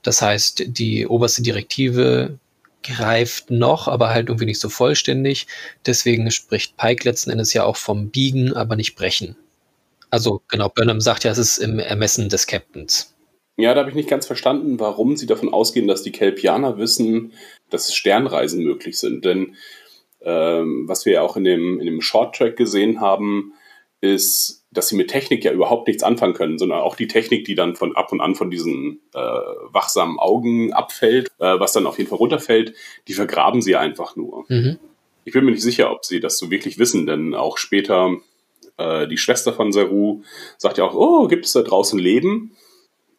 [0.01, 2.39] Das heißt, die oberste Direktive
[2.83, 5.47] greift noch, aber halt irgendwie nicht so vollständig.
[5.85, 9.35] Deswegen spricht Pike letzten Endes ja auch vom Biegen, aber nicht Brechen.
[10.09, 13.10] Also genau, Burnham sagt ja, es ist im Ermessen des Captains.
[13.61, 17.33] Ja, da habe ich nicht ganz verstanden, warum sie davon ausgehen, dass die Kelpianer wissen,
[17.69, 19.25] dass Sternreisen möglich sind.
[19.25, 19.55] Denn
[20.21, 23.53] ähm, was wir ja auch in dem, in dem Short-Track gesehen haben,
[24.01, 27.55] ist, dass sie mit Technik ja überhaupt nichts anfangen können, sondern auch die Technik, die
[27.55, 31.97] dann von ab und an von diesen äh, wachsamen Augen abfällt, äh, was dann auf
[31.97, 32.73] jeden Fall runterfällt,
[33.07, 34.45] die vergraben sie einfach nur.
[34.47, 34.79] Mhm.
[35.23, 38.17] Ich bin mir nicht sicher, ob sie das so wirklich wissen, denn auch später
[38.77, 40.23] äh, die Schwester von Saru
[40.57, 42.55] sagt ja auch, oh, gibt es da draußen Leben?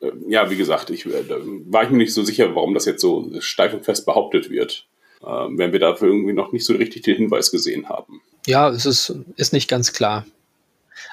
[0.03, 2.85] Äh, ja, wie gesagt, ich, äh, da war ich mir nicht so sicher, warum das
[2.85, 4.87] jetzt so steif und fest behauptet wird,
[5.23, 8.21] äh, wenn wir dafür irgendwie noch nicht so richtig den Hinweis gesehen haben.
[8.47, 10.27] Ja, es ist, ist nicht ganz klar.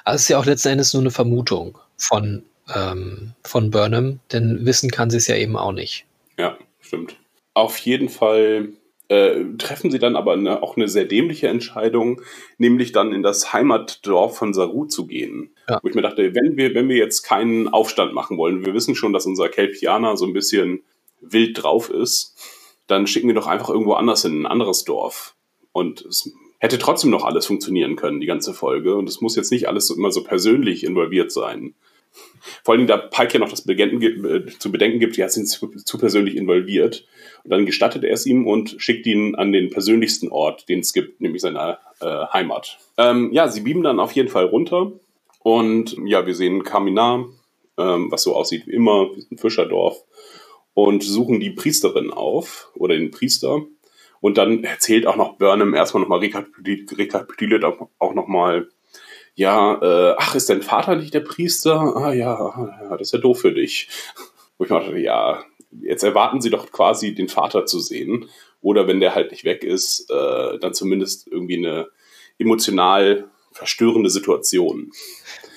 [0.04, 2.42] Aber es ist ja auch letzten Endes nur eine Vermutung von,
[2.74, 6.06] ähm, von Burnham, denn wissen kann sie es ja eben auch nicht.
[6.38, 7.16] Ja, stimmt.
[7.54, 8.70] Auf jeden Fall
[9.10, 12.22] äh, treffen sie dann aber eine, auch eine sehr dämliche Entscheidung,
[12.58, 15.50] nämlich dann in das Heimatdorf von Saru zu gehen.
[15.68, 15.80] Ja.
[15.82, 18.94] Wo ich mir dachte, wenn wir, wenn wir jetzt keinen Aufstand machen wollen, wir wissen
[18.94, 20.84] schon, dass unser Kelpianer so ein bisschen
[21.20, 22.36] wild drauf ist,
[22.86, 25.34] dann schicken wir doch einfach irgendwo anders in ein anderes Dorf.
[25.72, 28.94] Und es hätte trotzdem noch alles funktionieren können, die ganze Folge.
[28.94, 31.74] Und es muss jetzt nicht alles so, immer so persönlich involviert sein.
[32.64, 35.68] Vor allem, da Pike ja noch das Bedenken, äh, zu bedenken gibt, ja, sind zu,
[35.68, 37.06] zu persönlich involviert.
[37.44, 40.92] Und dann gestattet er es ihm und schickt ihn an den persönlichsten Ort, den es
[40.92, 42.78] gibt, nämlich seine äh, Heimat.
[42.98, 44.92] Ähm, ja, sie beamen dann auf jeden Fall runter.
[45.42, 47.26] Und ja, wir sehen Kaminar,
[47.78, 50.02] ähm, was so aussieht wie immer, ein Fischerdorf.
[50.74, 53.62] Und suchen die Priesterin auf oder den Priester.
[54.20, 58.68] Und dann erzählt auch noch Burnham erstmal nochmal, rekapituliert, rekapituliert auch nochmal,
[59.40, 61.96] ja, äh, ach, ist dein Vater nicht der Priester?
[61.96, 62.36] Ah ja,
[62.82, 63.88] ja, das ist ja doof für dich.
[64.58, 65.42] Wo ich mir dachte, ja,
[65.80, 68.28] jetzt erwarten sie doch quasi den Vater zu sehen.
[68.60, 71.86] Oder wenn der halt nicht weg ist, äh, dann zumindest irgendwie eine
[72.38, 74.92] emotional verstörende Situation.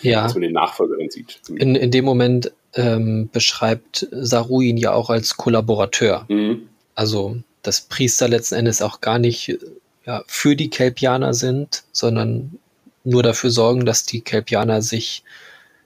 [0.02, 0.24] Ja.
[0.24, 1.42] Dass man den Nachfolger dann sieht.
[1.50, 6.26] In, in dem Moment ähm, beschreibt Saru ihn ja auch als Kollaborateur.
[6.30, 6.70] Mhm.
[6.96, 9.58] Also, dass Priester letzten Endes auch gar nicht
[10.06, 12.60] ja, für die Kelpianer sind, sondern
[13.04, 15.24] nur dafür sorgen, dass die Kelpianer sich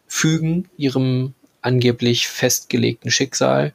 [0.07, 3.73] fügen, ihrem angeblich festgelegten Schicksal,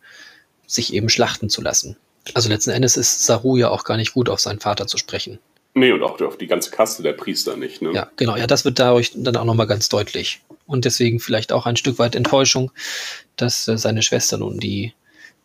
[0.67, 1.97] sich eben schlachten zu lassen.
[2.35, 5.39] Also letzten Endes ist Saru ja auch gar nicht gut auf seinen Vater zu sprechen.
[5.75, 7.83] Nee, und auch auf die ganze Kaste der Priester nicht.
[7.83, 7.93] Ne?
[7.93, 8.37] Ja, genau.
[8.37, 10.41] Ja, das wird dadurch dann auch nochmal ganz deutlich.
[10.67, 12.71] Und deswegen vielleicht auch ein Stück weit Enttäuschung,
[13.37, 14.93] dass äh, seine Schwester nun die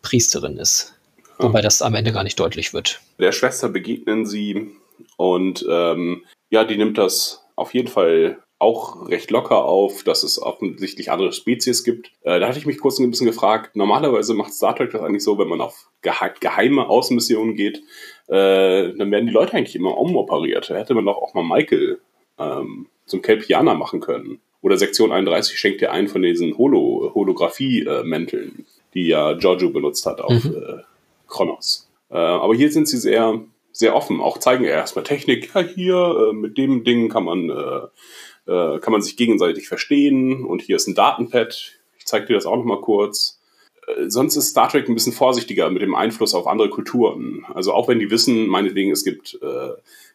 [0.01, 0.93] Priesterin ist.
[1.39, 1.45] Ja.
[1.45, 3.01] Wobei das am Ende gar nicht deutlich wird.
[3.19, 4.71] Der Schwester begegnen sie
[5.15, 10.41] und ähm, ja, die nimmt das auf jeden Fall auch recht locker auf, dass es
[10.41, 12.11] offensichtlich andere Spezies gibt.
[12.21, 15.23] Äh, da hatte ich mich kurz ein bisschen gefragt, normalerweise macht Star Trek das eigentlich
[15.23, 17.83] so, wenn man auf gehe geheime Außenmissionen geht,
[18.27, 20.69] äh, dann werden die Leute eigentlich immer umoperiert.
[20.69, 21.99] Da hätte man doch auch mal Michael
[22.39, 24.39] ähm, zum Kelpianer machen können.
[24.61, 30.19] Oder Sektion 31 schenkt dir einen von diesen Holo Holographie-Mänteln, die ja Giorgio benutzt hat
[30.19, 30.55] auf Mhm.
[30.55, 30.81] äh,
[31.27, 31.87] Kronos.
[32.09, 33.39] Äh, aber hier sind sie sehr,
[33.77, 34.19] sehr offen.
[34.19, 35.53] Auch zeigen ja erstmal Technik.
[35.53, 40.43] Ja, hier äh, mit dem Ding kann man, äh, äh, kann man sich gegenseitig verstehen.
[40.45, 41.73] Und hier ist ein Datenpad.
[41.97, 43.39] Ich zeige dir das auch noch mal kurz.
[43.87, 47.45] Äh, Sonst ist Star Trek ein bisschen vorsichtiger mit dem Einfluss auf andere Kulturen.
[47.53, 49.69] Also auch wenn die wissen, meinetwegen, es gibt äh,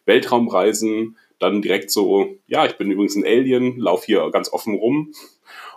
[0.05, 5.13] Weltraumreisen, dann direkt so, ja, ich bin übrigens ein Alien, lauf hier ganz offen rum.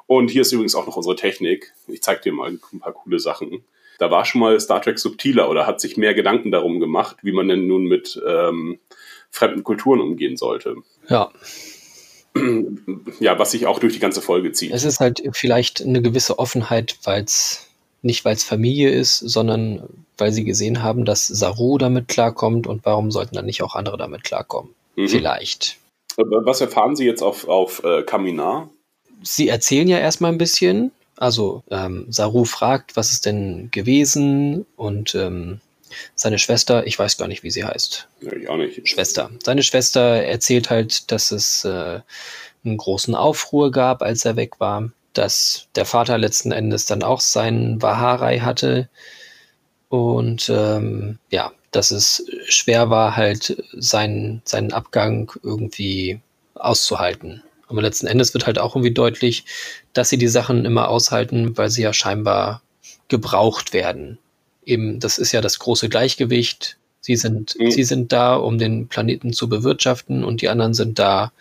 [0.07, 1.73] Und hier ist übrigens auch noch unsere Technik.
[1.87, 3.65] Ich zeig dir mal ein paar coole Sachen.
[3.99, 7.33] Da war schon mal Star Trek subtiler oder hat sich mehr Gedanken darum gemacht, wie
[7.33, 8.79] man denn nun mit ähm,
[9.31, 10.77] fremden Kulturen umgehen sollte.
[11.09, 11.31] Ja,
[13.21, 14.73] Ja, was sich auch durch die ganze Folge zieht.
[14.73, 17.69] es ist halt vielleicht eine gewisse Offenheit, weil es
[18.03, 19.83] nicht, weil es Familie ist, sondern
[20.19, 23.97] weil sie gesehen haben, dass Saru damit klarkommt und warum sollten dann nicht auch andere
[23.97, 24.75] damit klarkommen?
[24.97, 25.09] Mhm.
[25.09, 25.79] Vielleicht.
[26.17, 28.71] Was erfahren Sie jetzt auf, auf äh, Kaminar?
[29.23, 30.93] Sie erzählen ja erstmal ein bisschen.
[31.17, 35.61] Also ähm, Saru fragt, was ist denn gewesen und ähm,
[36.15, 38.89] seine Schwester, ich weiß gar nicht, wie sie heißt, Ja, ich auch nicht.
[38.89, 39.31] Schwester.
[39.43, 42.01] Seine Schwester erzählt halt, dass es äh,
[42.65, 47.21] einen großen Aufruhr gab, als er weg war, dass der Vater letzten Endes dann auch
[47.21, 48.89] seinen Waharei hatte
[49.89, 56.21] und ähm, ja, dass es schwer war, halt seinen, seinen Abgang irgendwie
[56.55, 57.43] auszuhalten.
[57.69, 59.45] Aber letzten Endes wird halt auch irgendwie deutlich,
[59.93, 62.63] dass sie die Sachen immer aushalten, weil sie ja scheinbar
[63.09, 64.19] gebraucht werden.
[64.65, 66.77] Eben, das ist ja das große Gleichgewicht.
[67.01, 67.71] Sie sind, Mhm.
[67.71, 71.33] sie sind da, um den Planeten zu bewirtschaften und die anderen sind da,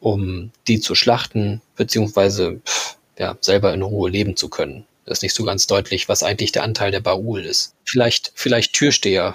[0.00, 4.84] um die zu schlachten, beziehungsweise pff, ja, selber in Ruhe leben zu können.
[5.04, 7.74] Das ist nicht so ganz deutlich, was eigentlich der Anteil der Baul ist.
[7.84, 9.34] Vielleicht, vielleicht Türsteher,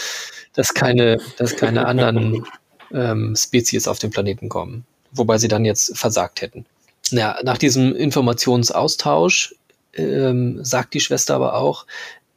[0.54, 2.46] dass keine, dass keine anderen
[2.92, 4.84] ähm, Spezies auf den Planeten kommen.
[5.12, 6.64] Wobei sie dann jetzt versagt hätten.
[7.10, 9.54] Ja, nach diesem Informationsaustausch
[9.94, 11.86] ähm, sagt die Schwester aber auch,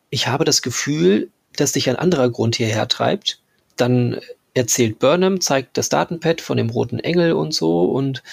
[0.10, 3.40] ich habe das Gefühl, dass dich ein anderer Grund hierher treibt.
[3.78, 4.20] Dann
[4.54, 8.24] erzählt Burnham, zeigt das Datenpad von dem roten Engel und so und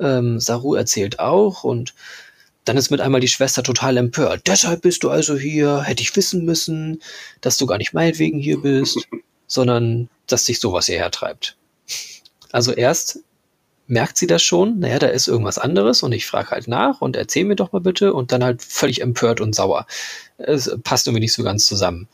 [0.00, 1.94] ähm, Saru erzählt auch und
[2.64, 4.42] dann ist mit einmal die Schwester total empört.
[4.46, 7.02] Deshalb bist du also hier, hätte ich wissen müssen,
[7.40, 9.08] dass du gar nicht meinetwegen hier bist,
[9.46, 11.56] sondern dass dich sowas hierher treibt.
[12.52, 13.20] Also erst
[13.86, 17.16] merkt sie das schon, naja, da ist irgendwas anderes und ich frage halt nach und
[17.16, 19.86] erzähl mir doch mal bitte und dann halt völlig empört und sauer.
[20.38, 22.08] Es passt irgendwie nicht so ganz zusammen.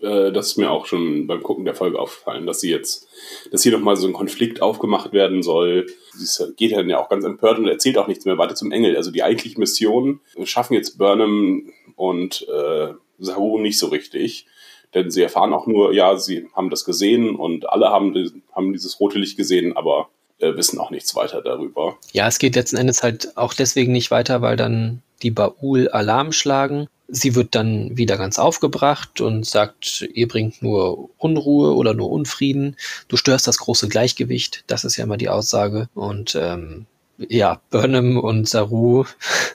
[0.00, 3.08] Äh, das ist mir auch schon beim Gucken der Folge aufgefallen, dass sie jetzt,
[3.50, 5.86] dass hier nochmal so ein Konflikt aufgemacht werden soll.
[6.14, 8.96] Sie geht dann ja auch ganz empört und erzählt auch nichts mehr weiter zum Engel.
[8.96, 14.46] Also die eigentliche Mission schaffen jetzt Burnham und äh, Saru nicht so richtig.
[14.94, 18.98] Denn sie erfahren auch nur, ja, sie haben das gesehen und alle haben, haben dieses
[18.98, 20.08] rote Licht gesehen, aber
[20.40, 21.96] äh, wissen auch nichts weiter darüber.
[22.12, 26.32] Ja, es geht letzten Endes halt auch deswegen nicht weiter, weil dann die Baul Alarm
[26.32, 26.88] schlagen.
[27.08, 32.76] Sie wird dann wieder ganz aufgebracht und sagt, ihr bringt nur Unruhe oder nur Unfrieden.
[33.08, 34.64] Du störst das große Gleichgewicht.
[34.68, 35.88] Das ist ja immer die Aussage.
[35.94, 36.86] Und ähm,
[37.28, 39.04] ja, Burnham und Saru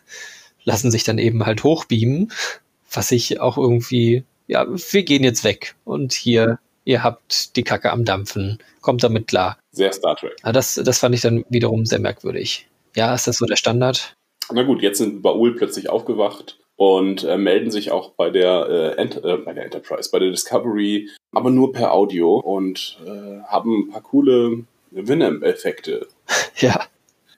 [0.63, 2.31] lassen sich dann eben halt hochbeamen,
[2.91, 7.91] was ich auch irgendwie, ja, wir gehen jetzt weg und hier, ihr habt die Kacke
[7.91, 9.57] am Dampfen, kommt damit klar.
[9.75, 10.37] Sehr Star Trek.
[10.43, 12.67] Ja, das, das fand ich dann wiederum sehr merkwürdig.
[12.95, 14.15] Ja, ist das so der Standard?
[14.51, 19.01] Na gut, jetzt sind Baul plötzlich aufgewacht und äh, melden sich auch bei der, äh,
[19.01, 23.79] Ent äh, bei der Enterprise, bei der Discovery, aber nur per Audio und äh, haben
[23.79, 26.07] ein paar coole Winamp-Effekte.
[26.57, 26.87] Ja.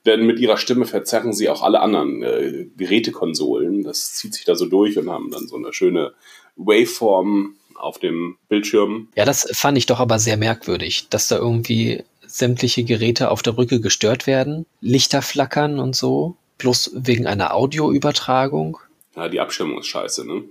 [0.05, 3.83] Denn mit ihrer Stimme verzerren sie auch alle anderen äh, Gerätekonsolen.
[3.83, 6.13] Das zieht sich da so durch und haben dann so eine schöne
[6.55, 9.09] Waveform auf dem Bildschirm.
[9.15, 13.53] Ja, das fand ich doch aber sehr merkwürdig, dass da irgendwie sämtliche Geräte auf der
[13.53, 18.77] Brücke gestört werden, Lichter flackern und so, bloß wegen einer Audioübertragung.
[19.15, 20.43] Ja, die Abschirmung ist scheiße, ne?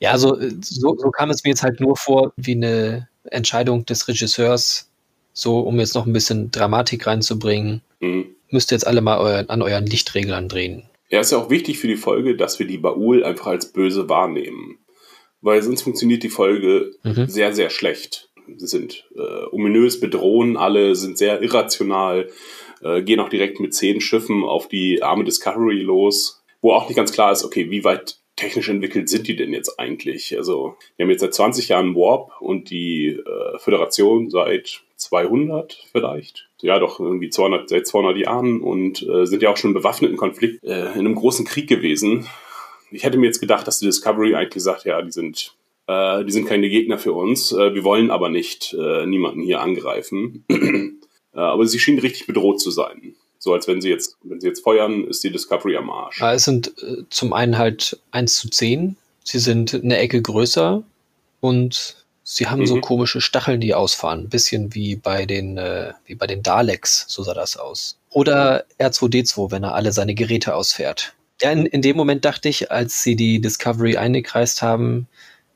[0.00, 4.08] Ja, also so, so kam es mir jetzt halt nur vor wie eine Entscheidung des
[4.08, 4.88] Regisseurs,
[5.32, 7.82] so um jetzt noch ein bisschen Dramatik reinzubringen.
[8.00, 8.26] Mhm.
[8.50, 10.84] Müsst ihr jetzt alle mal euer, an euren Lichtreglern drehen.
[11.10, 14.08] Ja, ist ja auch wichtig für die Folge, dass wir die Baul einfach als böse
[14.08, 14.78] wahrnehmen.
[15.40, 17.28] Weil sonst funktioniert die Folge Mhm.
[17.28, 18.27] sehr, sehr schlecht.
[18.56, 22.28] Sie sind äh, ominös, bedrohen alle, sind sehr irrational,
[22.82, 26.96] äh, gehen auch direkt mit zehn Schiffen auf die arme Discovery los, wo auch nicht
[26.96, 30.36] ganz klar ist, okay, wie weit technisch entwickelt sind die denn jetzt eigentlich?
[30.36, 36.48] Also, wir haben jetzt seit 20 Jahren Warp und die äh, Föderation seit 200 vielleicht.
[36.60, 40.16] Ja, doch irgendwie 200, seit 200 Jahren und äh, sind ja auch schon im bewaffneten
[40.16, 42.28] Konflikt äh, in einem großen Krieg gewesen.
[42.90, 45.54] Ich hätte mir jetzt gedacht, dass die Discovery eigentlich sagt, ja, die sind
[45.88, 47.50] äh, die sind keine Gegner für uns.
[47.52, 50.44] Äh, wir wollen aber nicht äh, niemanden hier angreifen.
[50.50, 50.98] äh,
[51.32, 53.14] aber sie schienen richtig bedroht zu sein.
[53.40, 56.20] So als wenn sie jetzt, wenn sie jetzt feuern, ist die Discovery am Arsch.
[56.22, 58.96] Aber es sind äh, zum einen halt 1 zu 10.
[59.24, 60.82] Sie sind eine Ecke größer
[61.40, 62.80] und sie haben so Mhm.
[62.82, 64.20] komische Stacheln, die ausfahren.
[64.20, 67.96] Ein bisschen wie bei den, äh, wie bei den Daleks, so sah das aus.
[68.10, 71.14] Oder R2D2, wenn er alle seine Geräte ausfährt.
[71.40, 75.06] Ja, in, in dem Moment dachte ich, als sie die Discovery eingekreist haben,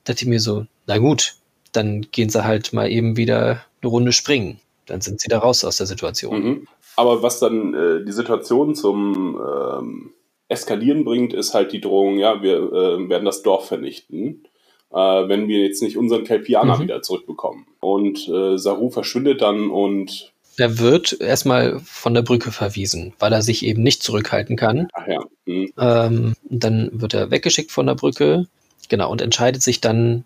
[0.05, 1.35] dachte ich mir so, na gut,
[1.73, 4.61] dann gehen sie halt mal eben wieder eine Runde springen.
[4.87, 6.43] Dann sind sie da raus aus der Situation.
[6.43, 6.69] Mhm.
[6.97, 10.11] Aber was dann äh, die Situation zum ähm,
[10.49, 14.45] Eskalieren bringt, ist halt die Drohung, ja, wir äh, werden das Dorf vernichten,
[14.93, 16.83] äh, wenn wir jetzt nicht unseren Kelpianer Mhm.
[16.83, 17.67] wieder zurückbekommen.
[17.81, 23.41] Und äh, Saru verschwindet dann und, Er wird erstmal von der Brücke verwiesen, weil er
[23.41, 24.88] sich eben nicht zurückhalten kann.
[24.93, 28.47] ach ja, hm, Ähm, dann wird er weggeschickt von der Brücke,
[28.88, 30.25] genau, und entscheidet sich dann,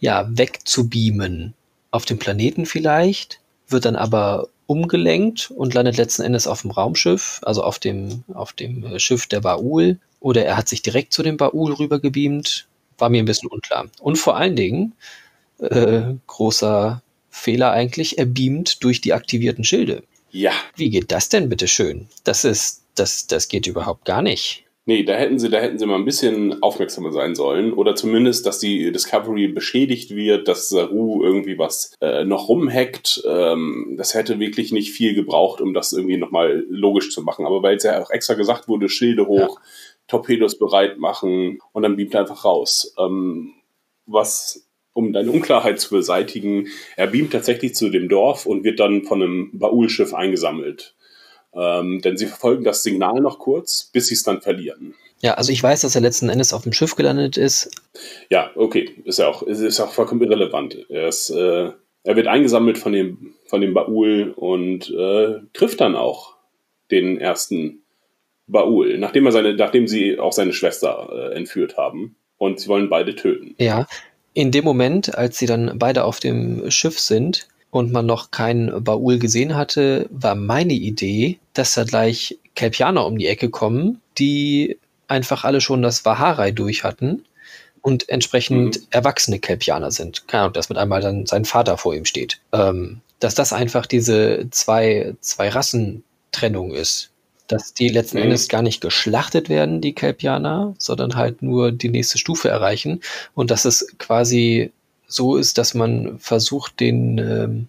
[0.00, 1.54] ja, wegzubeamen.
[1.90, 7.40] Auf dem Planeten vielleicht, wird dann aber umgelenkt und landet letzten Endes auf dem Raumschiff,
[7.42, 9.98] also auf dem, auf dem äh, Schiff der Baul.
[10.20, 12.66] Oder er hat sich direkt zu dem Baul rübergebeamt.
[12.98, 13.86] War mir ein bisschen unklar.
[14.00, 14.94] Und vor allen Dingen,
[15.60, 20.02] äh, großer Fehler eigentlich, er beamt durch die aktivierten Schilde.
[20.30, 22.08] ja, Wie geht das denn bitte schön?
[22.24, 24.64] Das ist, das, das geht überhaupt gar nicht.
[24.88, 27.72] Nee, da hätten sie, da hätten sie mal ein bisschen aufmerksamer sein sollen.
[27.72, 33.20] Oder zumindest, dass die Discovery beschädigt wird, dass Saru irgendwie was äh, noch rumhackt.
[33.26, 37.46] Ähm, das hätte wirklich nicht viel gebraucht, um das irgendwie nochmal logisch zu machen.
[37.46, 39.58] Aber weil es ja auch extra gesagt wurde, Schilde hoch,
[40.06, 42.94] Torpedos bereit machen und dann beamt er einfach raus.
[42.96, 43.54] Ähm,
[44.06, 49.02] was, um deine Unklarheit zu beseitigen, er beamt tatsächlich zu dem Dorf und wird dann
[49.02, 50.94] von einem Baul-Schiff eingesammelt.
[51.56, 54.94] Ähm, denn sie verfolgen das Signal noch kurz, bis sie es dann verlieren.
[55.20, 57.70] Ja, also ich weiß, dass er letzten Endes auf dem Schiff gelandet ist.
[58.28, 60.76] Ja, okay, ist ja auch, ist, ist auch vollkommen irrelevant.
[60.90, 61.70] Er, ist, äh,
[62.02, 66.34] er wird eingesammelt von dem, von dem Baul und äh, trifft dann auch
[66.90, 67.82] den ersten
[68.46, 72.16] Baul, nachdem er seine, nachdem sie auch seine Schwester äh, entführt haben.
[72.38, 73.54] Und sie wollen beide töten.
[73.58, 73.86] Ja,
[74.34, 78.82] in dem Moment, als sie dann beide auf dem Schiff sind und man noch keinen
[78.82, 84.78] Baul gesehen hatte, war meine Idee, dass da gleich Kelpianer um die Ecke kommen, die
[85.08, 87.24] einfach alle schon das Vaharai durch hatten
[87.82, 88.86] und entsprechend Mhm.
[88.90, 90.26] erwachsene Kelpianer sind.
[90.26, 92.40] Keine Ahnung, dass mit einmal dann sein Vater vor ihm steht.
[92.52, 97.10] Ähm, dass das einfach diese zwei, zwei Rassentrennung ist.
[97.46, 98.24] Dass die letzten Mhm.
[98.24, 103.00] Endes gar nicht geschlachtet werden, die Kelpianer, sondern halt nur die nächste Stufe erreichen.
[103.34, 104.72] Und dass es quasi
[105.06, 107.68] so ist, dass man versucht, den ähm,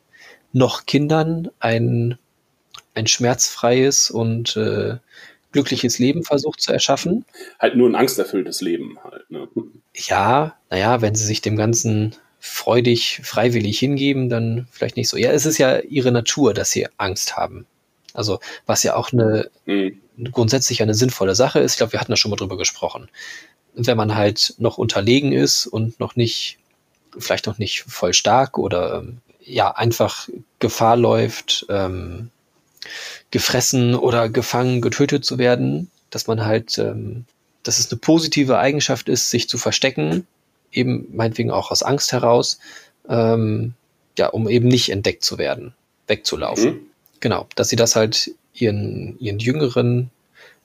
[0.53, 2.17] noch Kindern ein,
[2.95, 4.97] ein schmerzfreies und äh,
[5.51, 7.25] glückliches Leben versucht zu erschaffen.
[7.59, 9.29] Halt nur ein angsterfülltes Leben halt.
[9.29, 9.47] Ne?
[9.95, 15.17] Ja, naja, wenn sie sich dem Ganzen freudig, freiwillig hingeben, dann vielleicht nicht so.
[15.17, 17.65] Ja, es ist ja ihre Natur, dass sie Angst haben.
[18.13, 19.99] Also, was ja auch eine Mhm.
[20.31, 21.73] grundsätzlich eine sinnvolle Sache ist.
[21.73, 23.09] Ich glaube, wir hatten da schon mal drüber gesprochen.
[23.75, 26.57] Wenn man halt noch unterlegen ist und noch nicht,
[27.19, 30.27] vielleicht noch nicht voll stark oder ähm, ja, einfach
[30.59, 32.29] Gefahr läuft, ähm,
[33.31, 37.25] gefressen oder gefangen, getötet zu werden, dass man halt, ähm,
[37.63, 40.27] dass es eine positive Eigenschaft ist, sich zu verstecken,
[40.71, 42.59] eben meinetwegen auch aus Angst heraus,
[43.09, 43.73] ähm,
[44.17, 45.73] ja, um eben nicht entdeckt zu werden,
[46.07, 46.71] wegzulaufen.
[46.71, 46.79] Mhm.
[47.19, 50.11] Genau, dass sie das halt ihren, ihren Jüngeren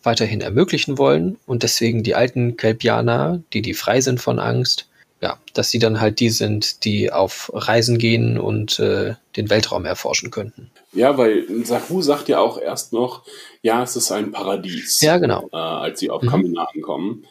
[0.02, 4.88] weiterhin ermöglichen wollen und deswegen die alten Kelpianer, die die frei sind von Angst,
[5.22, 9.84] ja, dass sie dann halt die sind, die auf Reisen gehen und äh, den Weltraum
[9.84, 10.70] erforschen könnten.
[10.92, 13.22] Ja, weil Sahu sagt ja auch erst noch,
[13.62, 15.00] ja, es ist ein Paradies.
[15.00, 15.48] Ja, genau.
[15.52, 16.28] Äh, als sie auf mhm.
[16.28, 17.24] Kamina ankommen.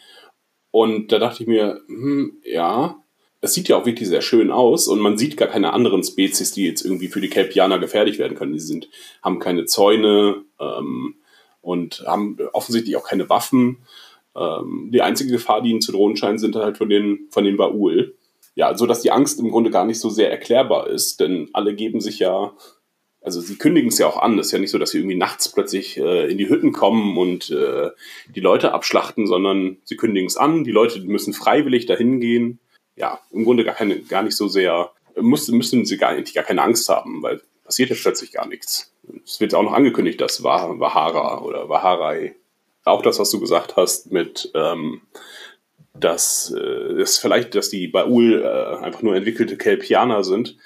[0.71, 2.95] Und da dachte ich mir, hm, ja,
[3.41, 6.53] es sieht ja auch wirklich sehr schön aus und man sieht gar keine anderen Spezies,
[6.53, 8.53] die jetzt irgendwie für die Kelpianer gefährlich werden können.
[8.53, 8.87] Die sind,
[9.21, 11.15] haben keine Zäune ähm,
[11.59, 13.79] und haben offensichtlich auch keine Waffen.
[14.35, 17.57] Ähm, die einzige Gefahr, die ihnen zu drohen scheint, sind halt von den, von den
[17.57, 18.15] Baul.
[18.55, 21.73] Ja, so dass die Angst im Grunde gar nicht so sehr erklärbar ist, denn alle
[21.73, 22.53] geben sich ja,
[23.21, 24.37] also sie kündigen es ja auch an.
[24.39, 27.17] Es ist ja nicht so, dass sie irgendwie nachts plötzlich äh, in die Hütten kommen
[27.17, 27.91] und äh,
[28.35, 30.63] die Leute abschlachten, sondern sie kündigen es an.
[30.63, 32.59] Die Leute müssen freiwillig dahin gehen.
[32.95, 36.61] Ja, im Grunde gar keine, gar nicht so sehr, müssen, müssen sie gar, gar keine
[36.61, 38.93] Angst haben, weil passiert ja plötzlich gar nichts.
[39.25, 42.35] Es wird auch noch angekündigt, dass Wahara oder Waharai
[42.83, 45.01] auch das, was du gesagt hast, mit ähm,
[45.93, 50.57] dass äh, das vielleicht, dass die Baul äh, einfach nur entwickelte Kelpianer sind.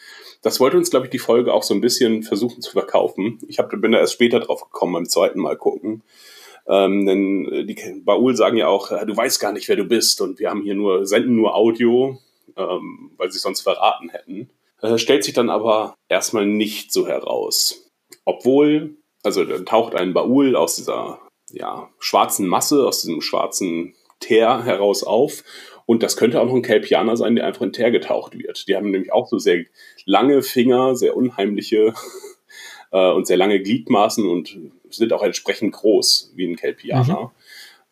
[0.41, 3.39] Das wollte uns, glaube ich, die Folge auch so ein bisschen versuchen zu verkaufen.
[3.47, 6.03] Ich hab, bin da erst später drauf gekommen beim zweiten Mal gucken.
[6.67, 9.85] Ähm, denn äh, die Baul sagen ja auch, äh, du weißt gar nicht, wer du
[9.85, 12.19] bist und wir haben hier nur, senden nur Audio,
[12.55, 14.49] ähm, weil sie sonst verraten hätten.
[14.81, 17.91] Äh, stellt sich dann aber erstmal nicht so heraus.
[18.23, 21.19] Obwohl, also dann taucht ein Baul aus dieser
[21.51, 25.43] ja, schwarzen Masse, aus diesem schwarzen Teer heraus auf.
[25.85, 28.67] Und das könnte auch noch ein Kelpianer sein, der einfach in Teer getaucht wird.
[28.67, 29.65] Die haben nämlich auch so sehr
[30.05, 31.93] lange Finger, sehr unheimliche
[32.91, 34.57] äh, und sehr lange Gliedmaßen und
[34.89, 37.21] sind auch entsprechend groß wie ein Kelpianer.
[37.21, 37.29] Mhm.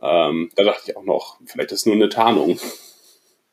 [0.01, 2.59] Ähm, da dachte ich auch noch, vielleicht ist es nur eine Tarnung.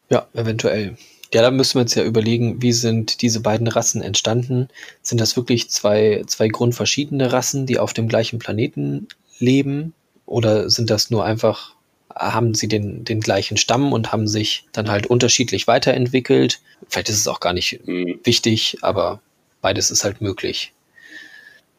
[0.08, 0.96] Ja, eventuell.
[1.32, 4.68] Ja, da müssen wir uns ja überlegen, wie sind diese beiden Rassen entstanden?
[5.00, 9.06] Sind das wirklich zwei, zwei grundverschiedene Rassen, die auf dem gleichen Planeten
[9.40, 9.94] leben?
[10.26, 11.74] Oder sind das nur einfach,
[12.14, 16.60] haben sie den, den gleichen Stamm und haben sich dann halt unterschiedlich weiterentwickelt?
[16.88, 18.20] Vielleicht ist es auch gar nicht mhm.
[18.24, 19.20] wichtig, aber
[19.60, 20.72] beides ist halt möglich.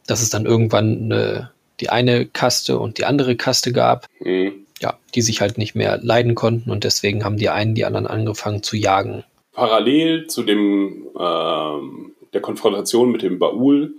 [0.08, 4.65] Dass es dann irgendwann eine, die eine Kaste und die andere Kaste gab, mhm.
[4.82, 8.08] ja, die sich halt nicht mehr leiden konnten und deswegen haben die einen die anderen
[8.08, 9.24] angefangen zu jagen.
[9.54, 13.95] Parallel zu dem ähm, der Konfrontation mit dem Baul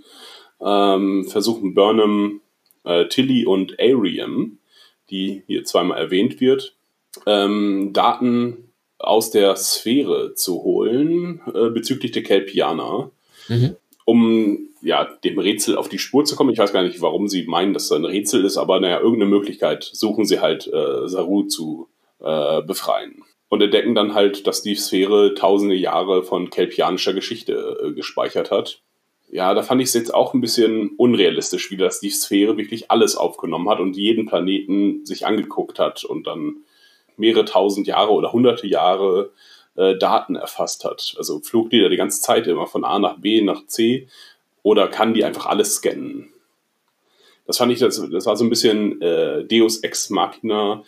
[0.64, 2.40] ähm, versuchen Burnham
[2.84, 4.58] äh, Tilly und Ariam,
[5.10, 6.76] die hier zweimal erwähnt wird,
[7.26, 13.10] ähm, Daten aus der Sphäre zu holen äh, bezüglich der Kelpianer,
[13.48, 13.76] mhm.
[14.04, 16.50] um ja, dem Rätsel auf die Spur zu kommen.
[16.50, 19.30] Ich weiß gar nicht, warum sie meinen, dass das ein Rätsel ist, aber naja, irgendeine
[19.30, 21.88] Möglichkeit suchen sie halt, äh, Saru zu
[22.20, 23.22] äh, befreien.
[23.48, 28.80] Und entdecken dann halt, dass die Sphäre tausende Jahre von kelpianischer Geschichte äh, gespeichert hat
[29.32, 32.90] ja, da fand ich es jetzt auch ein bisschen unrealistisch, wie das die Sphäre wirklich
[32.90, 36.56] alles aufgenommen hat und jeden Planeten sich angeguckt hat und dann
[37.16, 39.32] mehrere tausend Jahre oder hunderte Jahre
[39.74, 41.14] äh, Daten erfasst hat.
[41.16, 44.06] Also flog die da die ganze Zeit immer von A nach B nach C
[44.62, 46.28] oder kann die einfach alles scannen?
[47.46, 50.84] Das fand ich, das, das war so ein bisschen äh, Deus Ex Machina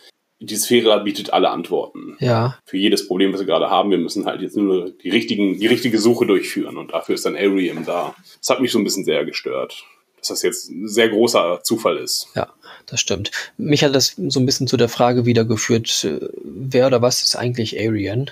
[0.47, 2.17] die Sphäre bietet alle Antworten.
[2.21, 2.59] Ja.
[2.65, 3.91] Für jedes Problem, was wir gerade haben.
[3.91, 7.37] Wir müssen halt jetzt nur die, richtigen, die richtige Suche durchführen und dafür ist dann
[7.37, 8.15] Arium da.
[8.39, 9.85] Das hat mich so ein bisschen sehr gestört.
[10.19, 12.29] Dass das jetzt ein sehr großer Zufall ist.
[12.35, 12.49] Ja,
[12.87, 13.31] das stimmt.
[13.59, 17.23] Mich hat das so ein bisschen zu der Frage wieder geführt, äh, wer oder was
[17.23, 18.31] ist eigentlich Arian?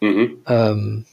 [0.00, 0.38] Mhm.
[0.46, 1.04] Ähm,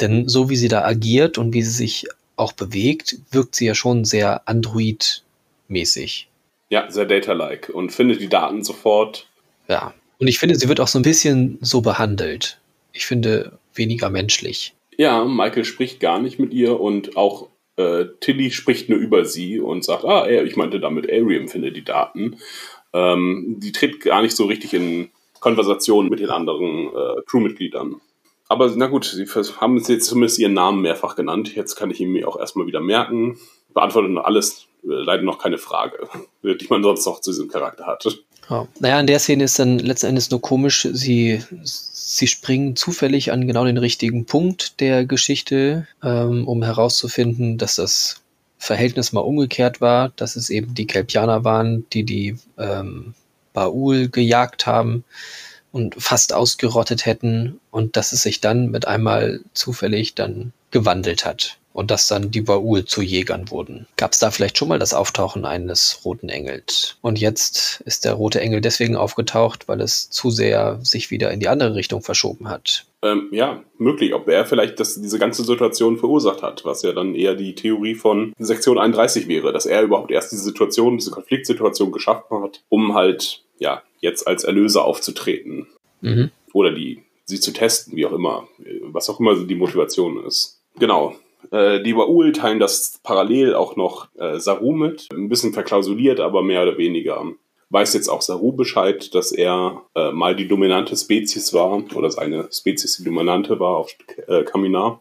[0.00, 3.74] denn so wie sie da agiert und wie sie sich auch bewegt, wirkt sie ja
[3.74, 6.28] schon sehr Android-mäßig.
[6.72, 9.28] Ja, sehr data-like und findet die Daten sofort.
[9.68, 12.62] Ja, und ich finde, sie wird auch so ein bisschen so behandelt.
[12.94, 14.72] Ich finde weniger menschlich.
[14.96, 19.60] Ja, Michael spricht gar nicht mit ihr und auch äh, Tilly spricht nur über sie
[19.60, 22.38] und sagt, ah, ich meinte damit, Arium findet die Daten.
[22.94, 28.00] Ähm, die tritt gar nicht so richtig in Konversation mit den anderen äh, Crewmitgliedern.
[28.48, 31.54] Aber na gut, sie haben jetzt zumindest ihren Namen mehrfach genannt.
[31.54, 33.36] Jetzt kann ich ihn mir auch erstmal wieder merken.
[33.74, 36.08] Beantwortet alles leider noch keine Frage,
[36.42, 38.12] die man sonst noch zu diesem Charakter hatte.
[38.50, 38.66] Ja.
[38.80, 43.46] Naja, in der Szene ist dann letzten Endes nur komisch, sie, sie springen zufällig an
[43.46, 48.20] genau den richtigen Punkt der Geschichte, ähm, um herauszufinden, dass das
[48.58, 53.14] Verhältnis mal umgekehrt war, dass es eben die Kelpianer waren, die die ähm,
[53.52, 55.04] Baul gejagt haben
[55.72, 61.58] und fast ausgerottet hätten und dass es sich dann mit einmal zufällig dann gewandelt hat
[61.72, 63.86] und dass dann die Baul zu Jägern wurden.
[63.96, 66.96] Gab es da vielleicht schon mal das Auftauchen eines roten Engels?
[67.00, 71.40] Und jetzt ist der rote Engel deswegen aufgetaucht, weil es zu sehr sich wieder in
[71.40, 72.86] die andere Richtung verschoben hat.
[73.04, 77.16] Ähm, ja, möglich, ob er vielleicht das, diese ganze Situation verursacht hat, was ja dann
[77.16, 81.90] eher die Theorie von Sektion 31 wäre, dass er überhaupt erst diese Situation, diese Konfliktsituation
[81.90, 85.66] geschaffen hat, um halt, ja, jetzt als Erlöser aufzutreten.
[86.00, 86.30] Mhm.
[86.52, 88.46] Oder die, sie zu testen, wie auch immer,
[88.82, 90.60] was auch immer die Motivation ist.
[90.78, 91.16] Genau.
[91.52, 95.08] Äh, die Baul teilen das parallel auch noch äh, Saru mit.
[95.12, 97.24] Ein bisschen verklausuliert, aber mehr oder weniger
[97.72, 102.48] weiß jetzt auch Saru Bescheid, dass er äh, mal die dominante Spezies war oder seine
[102.52, 103.96] Spezies die dominante war auf
[104.28, 105.00] äh, Kaminar.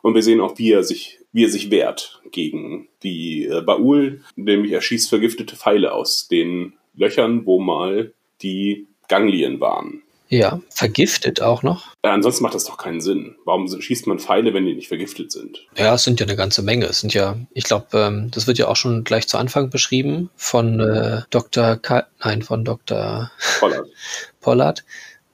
[0.00, 4.22] Und wir sehen auch, wie er sich, wie er sich wehrt gegen die äh, Baul,
[4.36, 10.03] nämlich er schießt vergiftete Pfeile aus den Löchern, wo mal die Ganglien waren.
[10.34, 11.94] Ja, vergiftet auch noch.
[12.04, 13.36] Ja, ansonsten macht das doch keinen Sinn.
[13.44, 15.60] Warum schießt man Pfeile, wenn die nicht vergiftet sind?
[15.76, 16.86] Ja, es sind ja eine ganze Menge.
[16.86, 20.30] Es sind ja, ich glaube, ähm, das wird ja auch schon gleich zu Anfang beschrieben
[20.34, 21.76] von äh, Dr.
[21.76, 23.30] Ka nein, von Dr.
[23.60, 23.86] Pollard.
[24.40, 24.84] Pollard,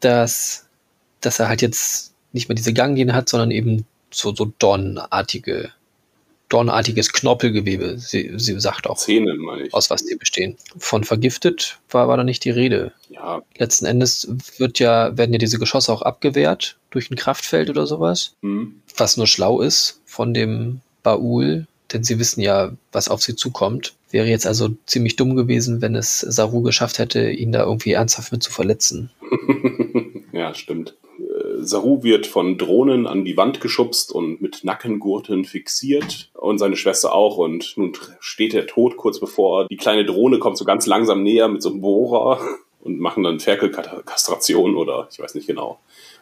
[0.01, 0.67] dass,
[1.23, 5.73] dass er halt jetzt nicht mehr diese Ganglien hat, sondern eben so, so dornartige
[6.51, 7.99] dornartiges Knorpelgewebe.
[7.99, 9.75] Sie, sie sagt auch, Zähne, meine ich.
[9.75, 10.57] aus was die bestehen.
[10.79, 12.93] Von vergiftet war, war da nicht die Rede.
[13.09, 13.43] Ja.
[13.57, 14.29] Letzten Endes
[14.59, 18.35] wird ja, werden ja diese Geschosse auch abgewehrt durch ein Kraftfeld oder sowas.
[18.43, 18.83] Mhm.
[18.97, 23.95] Was nur schlau ist von dem Baul, denn sie wissen ja, was auf sie zukommt.
[24.11, 28.33] Wäre jetzt also ziemlich dumm gewesen, wenn es Saru geschafft hätte, ihn da irgendwie ernsthaft
[28.33, 29.11] mit zu verletzen.
[30.33, 30.95] ja, stimmt.
[31.65, 37.13] Saru wird von Drohnen an die Wand geschubst und mit Nackengurten fixiert und seine Schwester
[37.13, 41.23] auch und nun steht er tot kurz bevor die kleine Drohne kommt so ganz langsam
[41.23, 42.41] näher mit so einem Bohrer
[42.81, 45.79] und machen dann Ferkelkastration oder ich weiß nicht genau,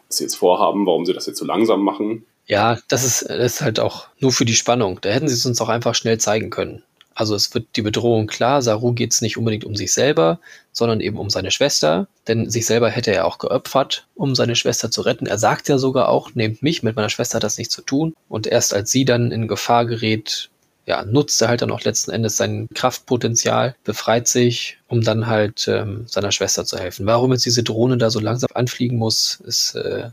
[0.08, 2.24] was sie jetzt vorhaben, warum sie das jetzt so langsam machen.
[2.46, 4.98] Ja, das ist, das ist halt auch nur für die Spannung.
[5.02, 6.82] Da hätten sie es uns auch einfach schnell zeigen können.
[7.18, 10.38] Also es wird die Bedrohung klar, Saru geht es nicht unbedingt um sich selber,
[10.70, 14.88] sondern eben um seine Schwester, denn sich selber hätte er auch geopfert, um seine Schwester
[14.92, 15.26] zu retten.
[15.26, 18.14] Er sagt ja sogar auch, nehmt mich, mit meiner Schwester hat das nichts zu tun.
[18.28, 20.48] Und erst als sie dann in Gefahr gerät,
[20.86, 25.66] ja, nutzt er halt dann auch letzten Endes sein Kraftpotenzial, befreit sich, um dann halt
[25.66, 27.04] ähm, seiner Schwester zu helfen.
[27.04, 30.10] Warum jetzt diese Drohne da so langsam anfliegen muss, ist äh,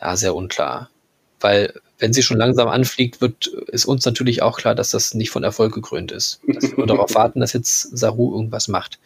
[0.00, 0.90] ja sehr unklar.
[1.38, 5.30] Weil wenn sie schon langsam anfliegt, wird, ist uns natürlich auch klar, dass das nicht
[5.30, 6.40] von Erfolg gekrönt ist.
[6.46, 8.98] Dass wir darauf warten, dass jetzt Saru irgendwas macht.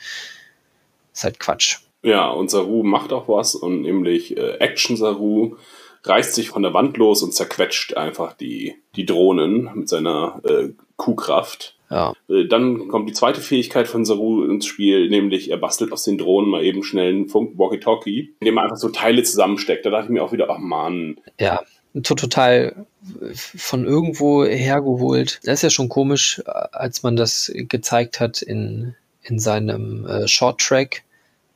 [1.13, 1.79] Ist halt Quatsch.
[2.03, 5.57] Ja, und Saru macht auch was und nämlich äh, Action Saru
[6.05, 10.71] reißt sich von der Wand los und zerquetscht einfach die, die Drohnen mit seiner äh,
[10.97, 11.77] Kuhkraft.
[11.91, 12.15] Ja.
[12.29, 16.19] Äh, dann kommt die zweite Fähigkeit von Saru ins Spiel, nämlich er bastelt aus den
[16.19, 19.87] Drohnen mal eben schnell einen Funk-Walkie-Talkie, in dem er einfach so Teile zusammensteckt.
[19.87, 21.21] Da dachte ich mir auch wieder, ach man.
[21.39, 21.63] Ja,
[22.01, 22.87] total
[23.35, 25.41] von irgendwo hergeholt.
[25.45, 30.61] Das ist ja schon komisch, als man das gezeigt hat in, in seinem äh, Short
[30.61, 31.03] Track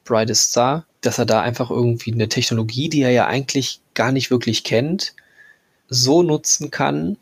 [0.05, 4.31] Brightest Star, dass er da einfach irgendwie eine Technologie, die er ja eigentlich gar nicht
[4.31, 5.15] wirklich kennt,
[5.89, 7.17] so nutzen kann,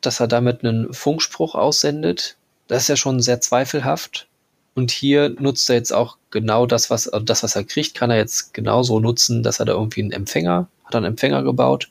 [0.00, 2.36] dass er damit einen Funkspruch aussendet.
[2.66, 4.26] Das ist ja schon sehr zweifelhaft.
[4.74, 8.16] Und hier nutzt er jetzt auch genau das, was, das, was er kriegt, kann er
[8.16, 11.90] jetzt genauso nutzen, dass er da irgendwie einen Empfänger, hat einen Empfänger gebaut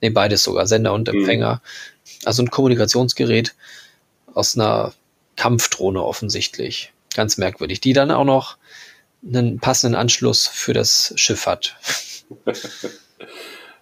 [0.00, 1.20] Nee, beides sogar, Sender und mhm.
[1.20, 1.54] Empfänger.
[1.54, 2.08] Mhm.
[2.24, 3.54] Also ein Kommunikationsgerät
[4.34, 4.92] aus einer
[5.36, 6.92] Kampfdrohne offensichtlich.
[7.14, 7.80] Ganz merkwürdig.
[7.80, 8.56] Die dann auch noch
[9.26, 11.76] einen passenden Anschluss für das Schiff hat.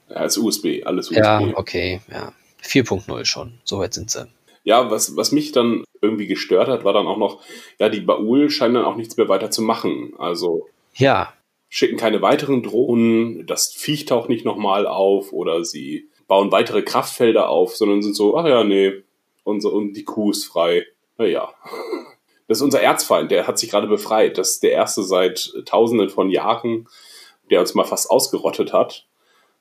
[0.08, 1.18] ja, als USB, alles USB.
[1.18, 2.32] Ja, okay, ja.
[2.62, 3.58] 4.0 schon.
[3.64, 4.26] Soweit sind sie.
[4.64, 7.40] Ja, was, was mich dann irgendwie gestört hat, war dann auch noch,
[7.78, 10.14] ja, die Baul scheinen dann auch nichts mehr weiter zu machen.
[10.18, 10.68] Also.
[10.94, 11.32] Ja,
[11.76, 17.50] schicken keine weiteren Drohnen, das Viech taucht nicht nochmal auf oder sie bauen weitere Kraftfelder
[17.50, 19.02] auf, sondern sind so, ach ja, nee,
[19.44, 20.86] unser, und die Kuh ist frei.
[21.18, 21.52] Naja.
[22.48, 24.38] Das ist unser Erzfeind, der hat sich gerade befreit.
[24.38, 26.86] Das ist der erste seit tausenden von Jahren,
[27.50, 29.04] der uns mal fast ausgerottet hat.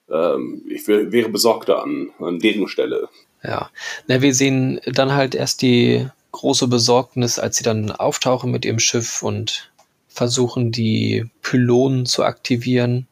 [0.08, 3.10] Ähm, ich wäre besorgter an, an deren Stelle.
[3.42, 3.72] Ja,
[4.06, 8.78] Na, wir sehen dann halt erst die große Besorgnis, als sie dann auftauchen mit ihrem
[8.78, 9.72] Schiff und
[10.16, 13.08] versuchen, die Pylonen zu aktivieren,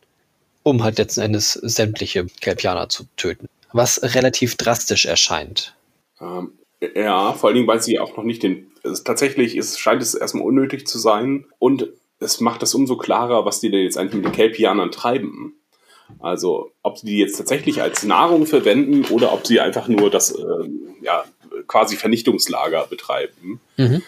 [0.64, 3.50] um halt letzten Endes sämtliche Kelpianer zu töten.
[3.74, 5.76] Was relativ drastisch erscheint.
[6.22, 6.52] Ähm,
[6.96, 8.72] ja, vor allen Dingen, weil sie auch noch nicht den.
[8.84, 11.88] Also tatsächlich ist, scheint es erstmal unnötig zu sein und
[12.20, 15.56] es macht das umso klarer, was die denn jetzt eigentlich mit den Kelpianern treiben.
[16.20, 20.32] Also, ob sie die jetzt tatsächlich als Nahrung verwenden oder ob sie einfach nur das
[20.32, 20.70] äh,
[21.02, 21.24] ja,
[21.68, 23.60] quasi Vernichtungslager betreiben.
[23.78, 24.04] Mhm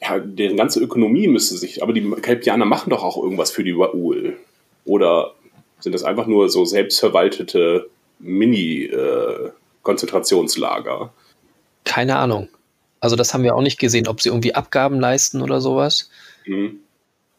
[0.00, 3.76] ja, deren ganze Ökonomie müsste sich, aber die Kelpianer machen doch auch irgendwas für die
[3.76, 4.36] Waul.
[4.84, 5.34] Oder
[5.80, 7.88] sind das einfach nur so selbstverwaltete
[8.18, 9.50] Mini- äh.
[11.84, 12.48] Keine Ahnung.
[13.00, 16.10] Also das haben wir auch nicht gesehen, ob sie irgendwie Abgaben leisten oder sowas.
[16.44, 16.80] Mhm.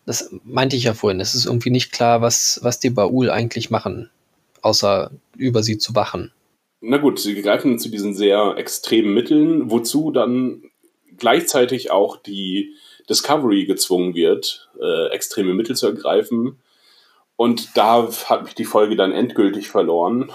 [0.06, 1.20] Das meinte ich ja vorhin.
[1.20, 4.10] Es ist irgendwie nicht klar, was, was die Baul eigentlich machen,
[4.62, 6.32] außer über sie zu wachen.
[6.82, 10.64] Na gut, sie greifen zu diesen sehr extremen Mitteln, wozu dann
[11.20, 12.76] gleichzeitig auch die
[13.10, 16.60] Discovery gezwungen wird, äh, extreme Mittel zu ergreifen.
[17.36, 20.32] Und da hat mich die Folge dann endgültig verloren.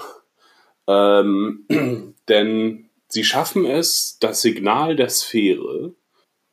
[0.87, 1.67] Ähm,
[2.29, 5.95] denn sie schaffen es, das Signal der Sphäre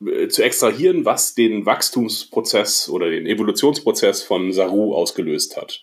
[0.05, 5.81] äh, zu extrahieren, was den Wachstumsprozess oder den Evolutionsprozess von Saru ausgelöst hat.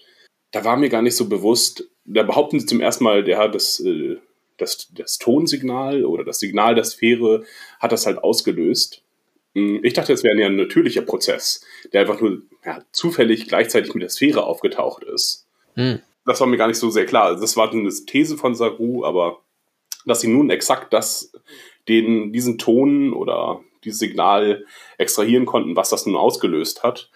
[0.51, 3.80] Da war mir gar nicht so bewusst, da behaupten sie zum ersten Mal, ja, das,
[3.80, 4.16] äh,
[4.59, 7.44] das, das Tonsignal oder das Signal der Sphäre
[7.80, 9.02] hat das halt ausgelöst.
[9.54, 13.94] Hm, ich dachte, es wäre ja ein natürlicher Prozess, der einfach nur ja, zufällig gleichzeitig
[13.94, 15.46] mit der Sphäre aufgetaucht ist.
[15.74, 16.00] Hm.
[16.26, 17.38] Das war mir gar nicht so sehr klar.
[17.40, 19.40] Das war eine These von Saru, aber
[20.04, 21.32] dass sie nun exakt das,
[21.88, 24.64] den, diesen Ton oder dieses Signal
[24.98, 27.11] extrahieren konnten, was das nun ausgelöst hat,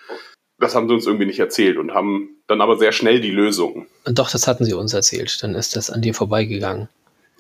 [0.59, 3.87] das haben sie uns irgendwie nicht erzählt und haben dann aber sehr schnell die Lösung.
[4.05, 5.43] Doch, das hatten sie uns erzählt.
[5.43, 6.89] Dann ist das an dir vorbeigegangen.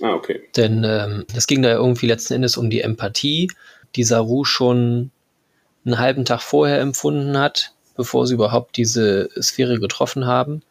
[0.02, 0.42] Ah, okay.
[0.56, 3.48] Denn ähm, es ging da irgendwie letzten Endes um die Empathie,
[3.94, 5.12] die Saru schon
[5.84, 10.62] einen halben Tag vorher empfunden hat, bevor sie überhaupt diese Sphäre getroffen haben.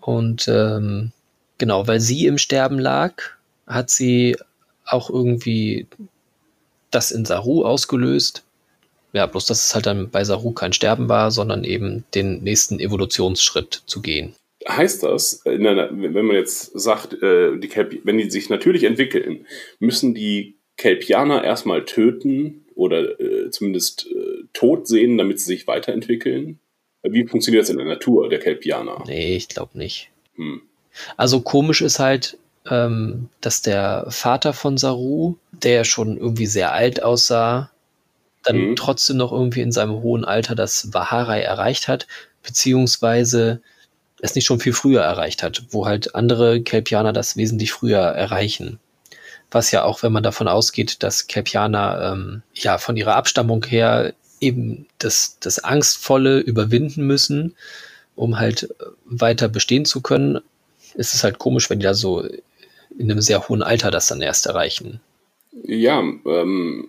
[0.00, 1.12] Und ähm,
[1.58, 3.14] genau, weil sie im Sterben lag,
[3.68, 4.36] hat sie
[4.84, 5.86] auch irgendwie
[6.90, 8.42] das in Saru ausgelöst.
[9.12, 12.80] Ja, bloß dass es halt dann bei Saru kein Sterben war, sondern eben den nächsten
[12.80, 14.34] Evolutionsschritt zu gehen.
[14.68, 17.70] Heißt das, einer, wenn man jetzt sagt, äh, die
[18.04, 19.46] wenn die sich natürlich entwickeln,
[19.78, 26.58] müssen die Kelpianer erstmal töten oder äh, zumindest äh, tot sehen, damit sie sich weiterentwickeln?
[27.02, 29.04] Wie funktioniert das in der Natur der Kelpianer?
[29.06, 30.10] Nee, ich glaube nicht.
[30.36, 30.60] Hm.
[31.16, 32.36] Also komisch ist halt,
[32.68, 37.70] ähm, dass der Vater von Saru, der schon irgendwie sehr alt aussah,
[38.42, 38.76] dann Mhm.
[38.76, 42.06] trotzdem noch irgendwie in seinem hohen Alter das Vaharai erreicht hat,
[42.42, 43.62] beziehungsweise
[44.22, 48.78] es nicht schon viel früher erreicht hat, wo halt andere Kelpianer das wesentlich früher erreichen.
[49.50, 54.14] Was ja auch, wenn man davon ausgeht, dass Kelpianer ähm, ja von ihrer Abstammung her
[54.40, 57.54] eben das, das Angstvolle überwinden müssen,
[58.14, 58.72] um halt
[59.04, 60.40] weiter bestehen zu können,
[60.94, 62.22] ist es halt komisch, wenn die da so
[62.98, 65.00] in einem sehr hohen Alter das dann erst erreichen.
[65.64, 66.88] Ja, ähm,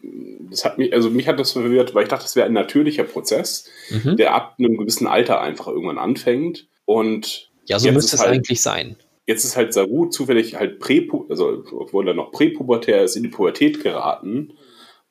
[0.50, 3.04] das hat mich, also mich hat das verwirrt, weil ich dachte, das wäre ein natürlicher
[3.04, 4.18] Prozess, Mhm.
[4.18, 6.68] der ab einem gewissen Alter einfach irgendwann anfängt.
[6.92, 8.98] Und Ja, so müsste es halt- eigentlich sein.
[9.28, 13.30] jetzt ist halt Saru zufällig halt präpu, also obwohl er noch präpubertär ist, in die
[13.30, 14.54] Pubertät geraten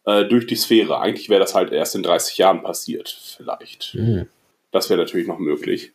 [0.04, 1.00] äh, durch die Sphäre.
[1.00, 3.94] Eigentlich wäre das halt erst in 30 Jahren passiert, vielleicht.
[3.94, 4.26] Mhm.
[4.72, 5.92] Das wäre natürlich noch möglich.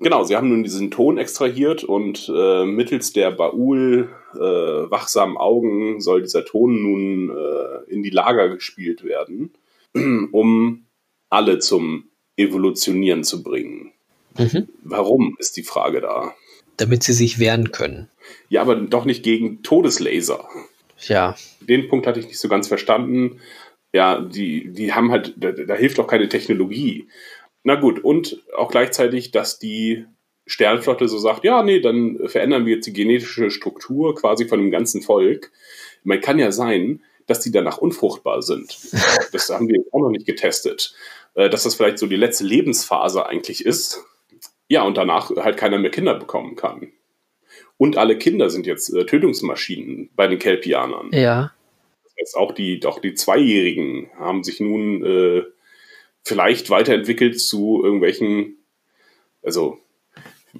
[0.00, 4.38] Genau, sie haben nun diesen Ton extrahiert und äh, mittels der Baul äh,
[4.90, 9.54] wachsamen Augen soll dieser Ton nun äh, in die Lager gespielt werden,
[10.32, 10.84] um
[11.30, 13.92] alle zum Evolutionieren zu bringen.
[14.38, 14.68] Mhm.
[14.82, 16.34] Warum ist die Frage da?
[16.76, 18.08] Damit sie sich wehren können.
[18.48, 20.48] Ja, aber doch nicht gegen Todeslaser.
[21.00, 23.40] Ja, Den Punkt hatte ich nicht so ganz verstanden.
[23.92, 27.08] Ja, die, die haben halt, da, da hilft auch keine Technologie.
[27.62, 30.06] Na gut, und auch gleichzeitig, dass die
[30.46, 34.70] Sternflotte so sagt, ja, nee, dann verändern wir jetzt die genetische Struktur quasi von dem
[34.70, 35.50] ganzen Volk.
[36.04, 38.76] Man kann ja sein, dass die danach unfruchtbar sind.
[39.32, 40.94] Das haben wir auch noch nicht getestet.
[41.34, 44.04] Äh, Dass das vielleicht so die letzte Lebensphase eigentlich ist.
[44.68, 46.92] Ja, und danach halt keiner mehr Kinder bekommen kann.
[47.78, 51.10] Und alle Kinder sind jetzt äh, Tötungsmaschinen bei den Kelpianern.
[51.12, 51.52] ja.
[52.18, 55.42] Jetzt auch die, auch die Zweijährigen haben sich nun äh,
[56.24, 58.56] vielleicht weiterentwickelt zu irgendwelchen,
[59.42, 59.78] also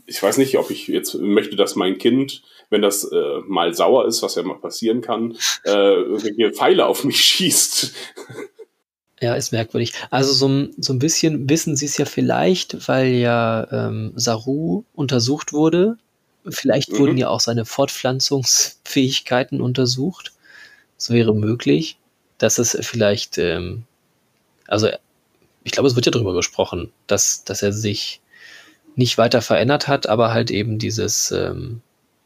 [0.04, 4.06] ich weiß nicht, ob ich jetzt möchte, dass mein Kind, wenn das äh, mal sauer
[4.06, 7.94] ist, was ja mal passieren kann, äh, irgendwelche Pfeile auf mich schießt.
[9.20, 9.94] Ja, ist merkwürdig.
[10.10, 14.84] Also so, ein- so ein bisschen wissen sie es ja vielleicht, weil ja ähm, Saru
[14.94, 15.96] untersucht wurde.
[16.48, 16.98] Vielleicht Mhm.
[16.98, 20.32] wurden ja auch seine Fortpflanzungsfähigkeiten untersucht.
[20.98, 21.98] Es wäre möglich,
[22.38, 23.84] dass es vielleicht, ähm,
[24.66, 24.88] also
[25.64, 28.20] ich glaube, es wird ja darüber gesprochen, dass, dass er sich
[28.94, 31.80] nicht weiter verändert hat, aber halt eben dieses, ähm,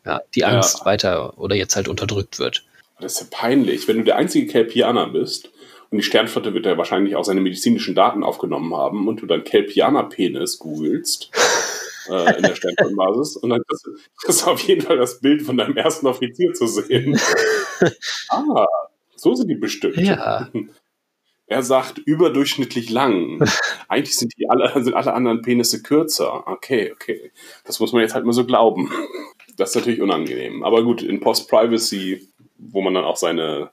[0.04, 0.48] ja, die Ja.
[0.48, 2.64] Angst weiter oder jetzt halt unterdrückt wird.
[3.00, 5.50] Das ist ja peinlich, wenn du der einzige Kelpianer bist
[5.90, 9.44] und die Sternflotte wird ja wahrscheinlich auch seine medizinischen Daten aufgenommen haben und du dann
[9.44, 11.30] Kelpianer-Penis googelst
[12.08, 15.42] äh, in der Sternflottenbasis und dann kriegst du- kriegst du auf jeden Fall das Bild
[15.42, 17.18] von deinem ersten Offizier zu sehen.
[18.28, 18.66] ah,
[19.16, 19.96] so sind die bestimmt.
[19.96, 20.48] Ja.
[21.46, 23.44] Er sagt überdurchschnittlich lang.
[23.88, 26.46] Eigentlich sind die alle, sind alle anderen Penisse kürzer.
[26.46, 27.32] Okay, okay.
[27.64, 28.88] Das muss man jetzt halt mal so glauben.
[29.56, 30.62] das ist natürlich unangenehm.
[30.62, 33.70] Aber gut, in Post-Privacy, wo man dann auch seine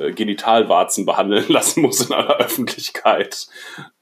[0.00, 3.48] äh, Genitalwarzen behandeln lassen muss in aller Öffentlichkeit,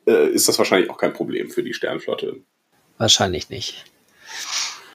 [0.06, 2.36] äh, ist das wahrscheinlich auch kein Problem für die Sternflotte.
[2.96, 3.84] Wahrscheinlich nicht.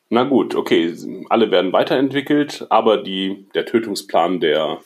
[0.09, 0.95] Na gut, okay,
[1.29, 4.79] alle werden weiterentwickelt, aber die, der Tötungsplan der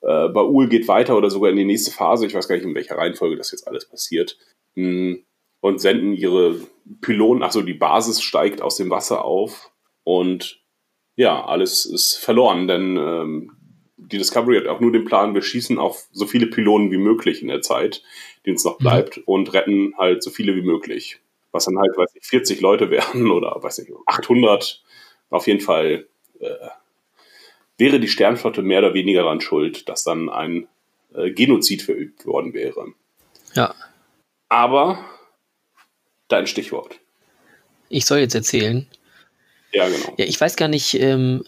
[0.00, 2.26] äh, Baul geht weiter oder sogar in die nächste Phase.
[2.26, 4.38] Ich weiß gar nicht, in welcher Reihenfolge das jetzt alles passiert.
[4.74, 5.14] Mm,
[5.60, 6.60] und senden ihre
[7.00, 9.72] Pylonen, also die Basis steigt aus dem Wasser auf
[10.04, 10.60] und
[11.16, 13.57] ja, alles ist verloren, denn ähm,
[14.10, 17.42] die Discovery hat auch nur den Plan, wir schießen auf so viele Pylonen wie möglich
[17.42, 18.02] in der Zeit,
[18.44, 18.84] die uns noch mhm.
[18.84, 19.22] bleibt, mhm.
[19.26, 21.20] und retten halt so viele wie möglich.
[21.52, 24.82] Was dann halt, weiß ich, 40 Leute wären oder weiß ich, 800.
[25.30, 26.06] Auf jeden Fall
[26.40, 26.48] äh,
[27.76, 30.68] wäre die Sternflotte mehr oder weniger daran schuld, dass dann ein
[31.14, 32.92] äh, Genozid verübt worden wäre.
[33.54, 33.74] Ja.
[34.48, 35.04] Aber
[36.28, 36.98] dein Stichwort.
[37.90, 38.86] Ich soll jetzt erzählen.
[39.72, 40.14] Ja, genau.
[40.16, 41.44] Ja, ich weiß gar nicht, ähm,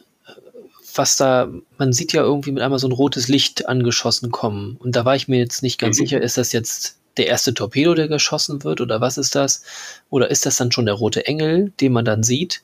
[0.94, 4.76] was da, man sieht ja irgendwie mit einmal so ein rotes Licht angeschossen kommen.
[4.78, 6.04] Und da war ich mir jetzt nicht ganz mhm.
[6.04, 9.64] sicher, ist das jetzt der erste Torpedo, der geschossen wird, oder was ist das?
[10.10, 12.62] Oder ist das dann schon der rote Engel, den man dann sieht?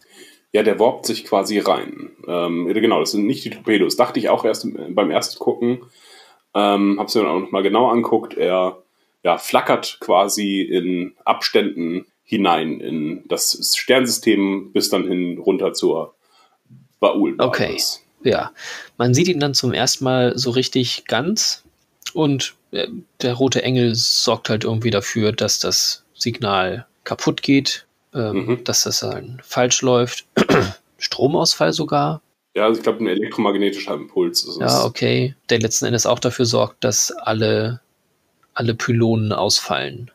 [0.53, 2.11] Ja, der warpt sich quasi rein.
[2.27, 3.97] Ähm, genau, das sind nicht die Torpedos.
[3.97, 5.83] Dachte ich auch erst beim ersten Gucken.
[6.55, 8.35] Ähm, hab's mir dann auch nochmal genau anguckt.
[8.35, 8.83] Er
[9.23, 16.15] ja, flackert quasi in Abständen hinein in das Sternsystem bis dann hin runter zur
[17.01, 17.35] Baul.
[17.39, 17.77] Okay.
[18.27, 18.51] Ja,
[18.99, 21.63] man sieht ihn dann zum ersten Mal so richtig ganz
[22.13, 22.89] und äh,
[23.23, 28.65] der rote Engel sorgt halt irgendwie dafür, dass das Signal kaputt geht, ähm, mhm.
[28.65, 30.25] dass das dann falsch läuft.
[30.99, 32.21] Stromausfall sogar.
[32.55, 34.49] Ja, also ich glaube, ein elektromagnetischer Impuls.
[34.59, 35.35] ja, okay.
[35.51, 37.81] Der letzten Endes auch dafür sorgt, dass alle,
[38.55, 40.11] alle Pylonen ausfallen,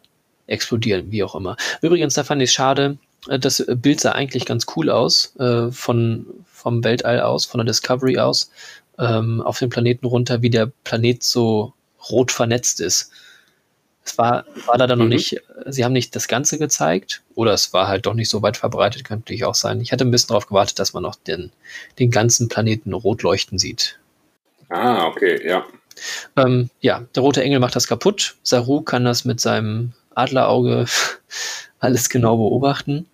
[0.48, 1.56] explodieren, wie auch immer.
[1.82, 2.98] Übrigens, da fand ich es schade,
[3.28, 8.18] das Bild sah eigentlich ganz cool aus, äh, von, vom Weltall aus, von der Discovery
[8.18, 8.52] aus,
[8.98, 11.74] ähm, auf den Planeten runter, wie der Planet so
[12.10, 13.12] rot vernetzt ist.
[14.04, 15.06] Es war, war da dann mhm.
[15.06, 18.42] noch nicht, sie haben nicht das Ganze gezeigt oder es war halt doch nicht so
[18.42, 19.80] weit verbreitet, könnte natürlich auch sein.
[19.82, 21.52] Ich hatte ein bisschen darauf gewartet, dass man noch den,
[22.00, 24.00] den ganzen Planeten rot leuchten sieht.
[24.70, 25.66] Ah, okay, ja.
[26.36, 28.36] Ähm, ja, der rote Engel macht das kaputt.
[28.42, 30.86] Saru kann das mit seinem Adlerauge
[31.80, 33.08] alles genau beobachten.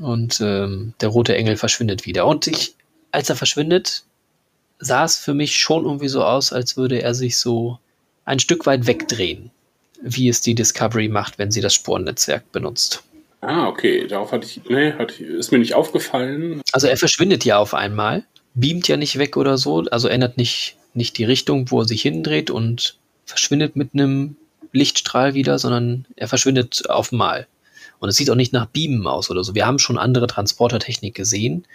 [0.00, 2.26] Und ähm, der rote Engel verschwindet wieder.
[2.26, 2.74] Und ich,
[3.12, 4.04] als er verschwindet,
[4.78, 7.78] sah es für mich schon irgendwie so aus, als würde er sich so
[8.24, 9.50] ein Stück weit wegdrehen,
[10.02, 13.02] wie es die Discovery macht, wenn sie das Sporennetzwerk benutzt.
[13.42, 14.06] Ah, okay.
[14.06, 16.62] Darauf hatte ich, nee, hatte, ist mir nicht aufgefallen.
[16.72, 18.24] Also er verschwindet ja auf einmal,
[18.54, 22.02] beamt ja nicht weg oder so, also ändert nicht, nicht die Richtung, wo er sich
[22.02, 24.36] hindreht und verschwindet mit einem
[24.72, 27.46] Lichtstrahl wieder, sondern er verschwindet auf einmal.
[28.00, 29.54] Und es sieht auch nicht nach Beamen aus oder so.
[29.54, 31.66] Wir haben schon andere Transportertechnik gesehen,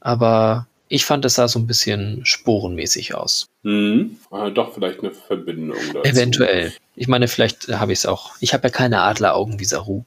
[0.00, 3.48] aber ich fand, es sah so ein bisschen sporenmäßig aus.
[3.62, 5.78] Hm, äh, doch, vielleicht eine Verbindung.
[5.94, 6.08] Dazu.
[6.08, 6.72] Eventuell.
[6.96, 8.32] Ich meine, vielleicht habe ich es auch.
[8.40, 10.04] Ich habe ja keine Adleraugen wie Saru.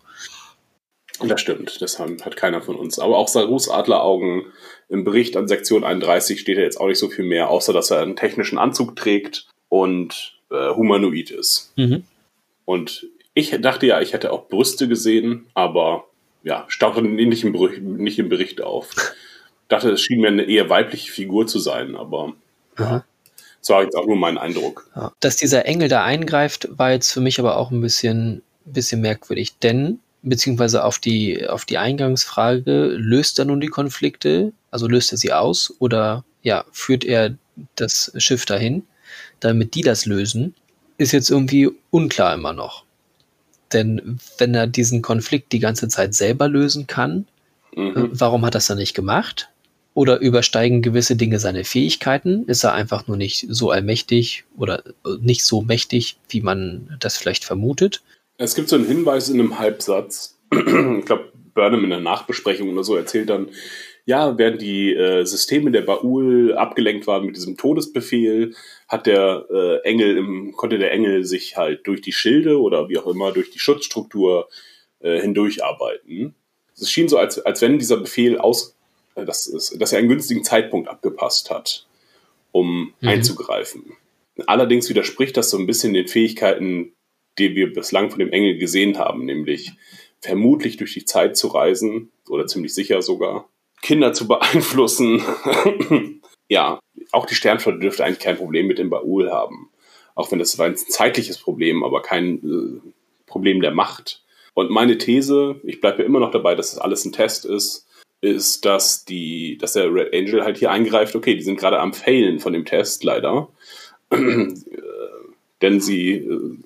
[1.23, 2.99] Das stimmt, das hat keiner von uns.
[2.99, 4.47] Aber auch Sarus Adleraugen
[4.89, 7.89] im Bericht an Sektion 31 steht ja jetzt auch nicht so viel mehr, außer dass
[7.89, 11.71] er einen technischen Anzug trägt und äh, humanoid ist.
[11.77, 12.03] Mhm.
[12.65, 16.05] Und ich dachte ja, ich hätte auch Brüste gesehen, aber
[16.43, 18.89] ja, tauchen nicht im, Bericht, nicht im Bericht auf.
[19.67, 22.33] dachte, es schien mir eine eher weibliche Figur zu sein, aber
[22.79, 23.03] ja,
[23.59, 24.89] das war jetzt auch nur mein Eindruck.
[24.95, 25.11] Ja.
[25.19, 29.57] Dass dieser Engel da eingreift, war jetzt für mich aber auch ein bisschen, bisschen merkwürdig,
[29.59, 35.17] denn beziehungsweise auf die, auf die Eingangsfrage, löst er nun die Konflikte, also löst er
[35.17, 37.36] sie aus oder ja, führt er
[37.75, 38.83] das Schiff dahin,
[39.39, 40.55] damit die das lösen,
[40.97, 42.84] ist jetzt irgendwie unklar immer noch.
[43.74, 47.26] Denn wenn er diesen Konflikt die ganze Zeit selber lösen kann,
[47.76, 47.95] mhm.
[47.95, 49.49] Äh, warum hat er das dann nicht gemacht?
[49.93, 52.45] Oder übersteigen gewisse Dinge seine Fähigkeiten?
[52.47, 54.91] Ist er einfach nur nicht so allmächtig oder äh,
[55.22, 58.01] nicht so mächtig, wie man das vielleicht vermutet?
[58.38, 60.38] Es gibt so einen Hinweis in einem Halbsatz.
[60.51, 63.47] ich glaube, Burnham in der Nachbesprechung oder so erzählt dann,
[64.05, 68.53] ja, während die äh, Systeme der Baul abgelenkt waren mit diesem Todesbefehl,
[68.88, 72.97] hat der äh, Engel im, konnte der Engel sich halt durch die Schilde oder wie
[72.97, 74.47] auch immer durch die Schutzstruktur
[74.99, 76.36] äh, hindurcharbeiten.
[76.75, 78.75] Es schien so, als, als wenn dieser Befehl aus,
[79.15, 81.88] äh, dass, es, dass er einen günstigen Zeitpunkt abgepasst hat,
[82.51, 83.07] um mhm.
[83.07, 83.97] einzugreifen.
[84.45, 86.93] Allerdings widerspricht das so ein bisschen den Fähigkeiten,
[87.38, 89.73] die wir bislang von dem Engel gesehen haben, nämlich
[90.21, 93.49] vermutlich durch die Zeit zu reisen oder ziemlich sicher sogar,
[93.81, 95.23] Kinder zu beeinflussen.
[96.49, 96.79] ja,
[97.11, 99.69] auch die Sternflotte dürfte eigentlich kein Problem mit dem Baul haben.
[100.15, 102.91] Auch wenn das war ein zeitliches Problem, aber kein äh,
[103.25, 104.23] Problem der Macht.
[104.53, 107.87] Und meine These, ich bleibe immer noch dabei, dass das alles ein Test ist,
[108.21, 111.93] ist, dass die, dass der Red Angel halt hier eingreift, okay, die sind gerade am
[111.93, 113.49] Failen von dem Test, leider.
[115.61, 116.57] Denn sie, äh,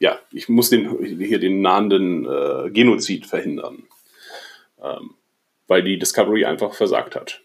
[0.00, 3.84] ja, ich muss den, hier den nahenden äh, Genozid verhindern.
[4.82, 5.14] Ähm,
[5.68, 7.40] weil die Discovery einfach versagt hat.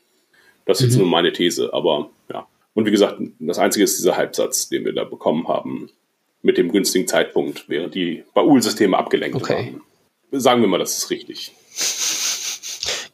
[0.71, 0.89] Das ist mhm.
[0.91, 2.47] jetzt nur meine These, aber ja.
[2.73, 5.89] Und wie gesagt, das Einzige ist dieser Halbsatz, den wir da bekommen haben,
[6.41, 9.75] mit dem günstigen Zeitpunkt, während die Baul-Systeme abgelenkt okay.
[10.31, 10.41] waren.
[10.41, 11.51] Sagen wir mal, das ist richtig.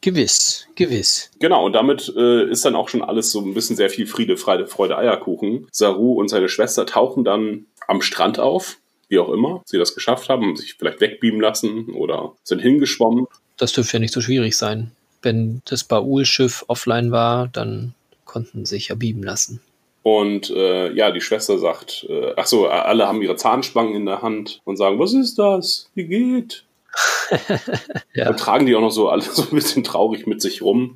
[0.01, 1.32] Gewiss, gewiss.
[1.39, 4.38] Genau, und damit äh, ist dann auch schon alles so ein bisschen sehr viel Friede,
[4.38, 5.68] Freude, Freude, Eierkuchen.
[5.72, 8.78] Saru und seine Schwester tauchen dann am Strand auf,
[9.10, 13.26] wie auch immer sie das geschafft haben, sich vielleicht wegbeamen lassen oder sind hingeschwommen.
[13.58, 14.91] Das dürfte ja nicht so schwierig sein.
[15.22, 17.93] Wenn das Baul-Schiff offline war, dann
[18.26, 19.61] konnten sie sich ja beamen lassen.
[20.03, 24.22] Und äh, ja, die Schwester sagt, äh, ach so, alle haben ihre Zahnspangen in der
[24.22, 25.89] Hand und sagen, was ist das?
[25.95, 26.63] Wie geht?
[28.13, 28.26] ja.
[28.26, 30.95] Dann tragen die auch noch so alle so ein bisschen traurig mit sich rum.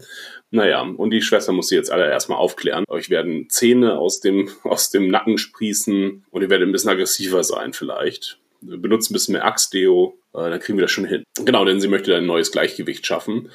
[0.49, 2.83] Naja, und die Schwester muss sie jetzt alle erstmal aufklären.
[2.87, 7.43] Euch werden Zähne aus dem, aus dem Nacken sprießen und ihr werdet ein bisschen aggressiver
[7.43, 8.37] sein vielleicht.
[8.61, 11.23] Benutzt ein bisschen mehr Axtdeo, äh, dann kriegen wir das schon hin.
[11.43, 13.49] Genau, denn sie möchte ein neues Gleichgewicht schaffen.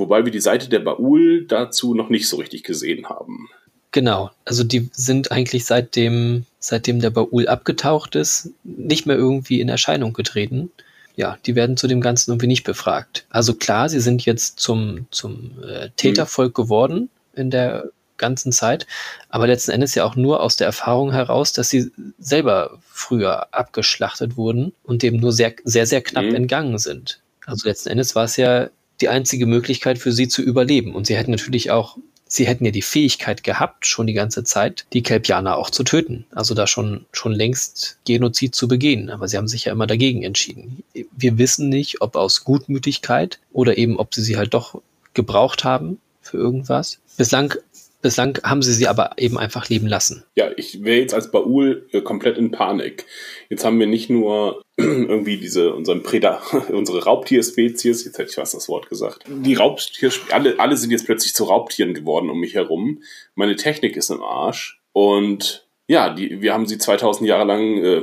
[0.00, 3.50] Wobei wir die Seite der Baul dazu noch nicht so richtig gesehen haben.
[3.92, 9.68] Genau, also die sind eigentlich seitdem, seitdem der Baul abgetaucht ist, nicht mehr irgendwie in
[9.68, 10.70] Erscheinung getreten.
[11.16, 13.26] Ja, die werden zu dem Ganzen irgendwie nicht befragt.
[13.28, 18.86] Also klar, sie sind jetzt zum, zum äh, Tätervolk geworden in der ganzen Zeit,
[19.28, 24.36] aber letzten Endes ja auch nur aus der Erfahrung heraus, dass sie selber früher abgeschlachtet
[24.36, 26.36] wurden und dem nur sehr, sehr, sehr knapp mhm.
[26.36, 27.20] entgangen sind.
[27.44, 28.70] Also letzten Endes war es ja
[29.00, 30.94] die einzige Möglichkeit für sie zu überleben.
[30.94, 31.96] Und sie hätten natürlich auch
[32.30, 36.24] sie hätten ja die Fähigkeit gehabt, schon die ganze Zeit, die Kelpianer auch zu töten.
[36.30, 39.10] Also da schon, schon längst Genozid zu begehen.
[39.10, 40.82] Aber sie haben sich ja immer dagegen entschieden.
[40.94, 44.80] Wir wissen nicht, ob aus Gutmütigkeit oder eben, ob sie sie halt doch
[45.12, 47.00] gebraucht haben für irgendwas.
[47.16, 47.54] Bislang
[48.02, 50.24] Bislang haben sie sie aber eben einfach leben lassen.
[50.34, 53.04] Ja, ich wäre jetzt als Baul äh, komplett in Panik.
[53.48, 56.40] Jetzt haben wir nicht nur irgendwie diese, unseren Preda,
[56.72, 59.24] unsere Raubtierspezies, jetzt hätte ich fast das Wort gesagt.
[59.28, 63.02] Die Raubtier, alle, alle sind jetzt plötzlich zu Raubtieren geworden um mich herum.
[63.34, 64.80] Meine Technik ist im Arsch.
[64.92, 68.02] Und ja, die, wir haben sie 2000 Jahre lang äh,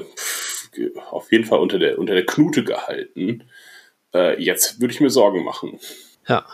[1.10, 3.46] auf jeden Fall unter der, unter der Knute gehalten.
[4.14, 5.80] Äh, jetzt würde ich mir Sorgen machen.
[6.28, 6.46] Ja.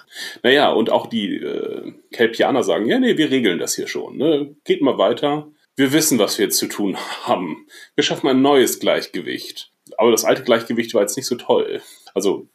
[0.44, 4.18] Naja, und auch die äh, Kelpianer sagen, ja, nee, wir regeln das hier schon.
[4.18, 4.56] Ne?
[4.64, 5.48] Geht mal weiter.
[5.76, 7.68] Wir wissen, was wir jetzt zu tun haben.
[7.96, 9.72] Wir schaffen ein neues Gleichgewicht.
[9.98, 11.82] Aber das alte Gleichgewicht war jetzt nicht so toll.
[12.14, 12.48] Also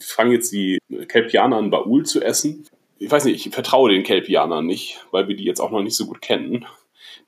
[0.00, 0.78] fangen jetzt die
[1.08, 2.66] Kelpianer an, Baul zu essen.
[2.98, 5.96] Ich weiß nicht, ich vertraue den Kelpianern nicht, weil wir die jetzt auch noch nicht
[5.96, 6.66] so gut kennen.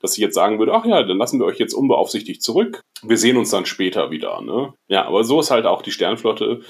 [0.01, 2.81] Dass ich jetzt sagen würde, ach ja, dann lassen wir euch jetzt unbeaufsichtigt zurück.
[3.01, 4.41] Wir sehen uns dann später wieder.
[4.41, 4.73] Ne?
[4.87, 6.61] Ja, aber so ist halt auch die Sternflotte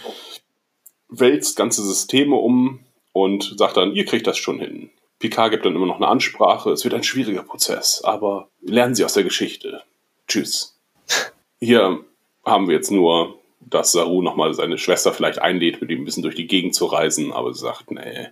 [1.20, 2.80] wälzt ganze Systeme um
[3.12, 4.90] und sagt dann, ihr kriegt das schon hin.
[5.20, 6.72] Picard gibt dann immer noch eine Ansprache.
[6.72, 9.84] Es wird ein schwieriger Prozess, aber lernen Sie aus der Geschichte.
[10.28, 10.78] Tschüss.
[11.60, 12.04] Hier
[12.44, 16.24] haben wir jetzt nur, dass Saru nochmal seine Schwester vielleicht einlädt, mit ihm ein bisschen
[16.24, 18.28] durch die Gegend zu reisen, aber sie sagt, nee,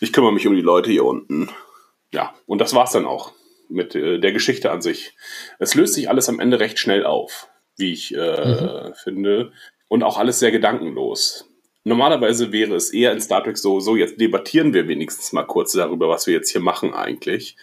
[0.00, 1.50] ich kümmere mich um die Leute hier unten.
[2.12, 3.32] Ja, und das war's dann auch
[3.68, 5.14] mit äh, der Geschichte an sich.
[5.58, 8.94] Es löst sich alles am Ende recht schnell auf, wie ich äh, mhm.
[8.94, 9.52] finde.
[9.88, 11.48] Und auch alles sehr gedankenlos.
[11.86, 15.72] Normalerweise wäre es eher in Star Trek so, so jetzt debattieren wir wenigstens mal kurz
[15.72, 17.56] darüber, was wir jetzt hier machen eigentlich.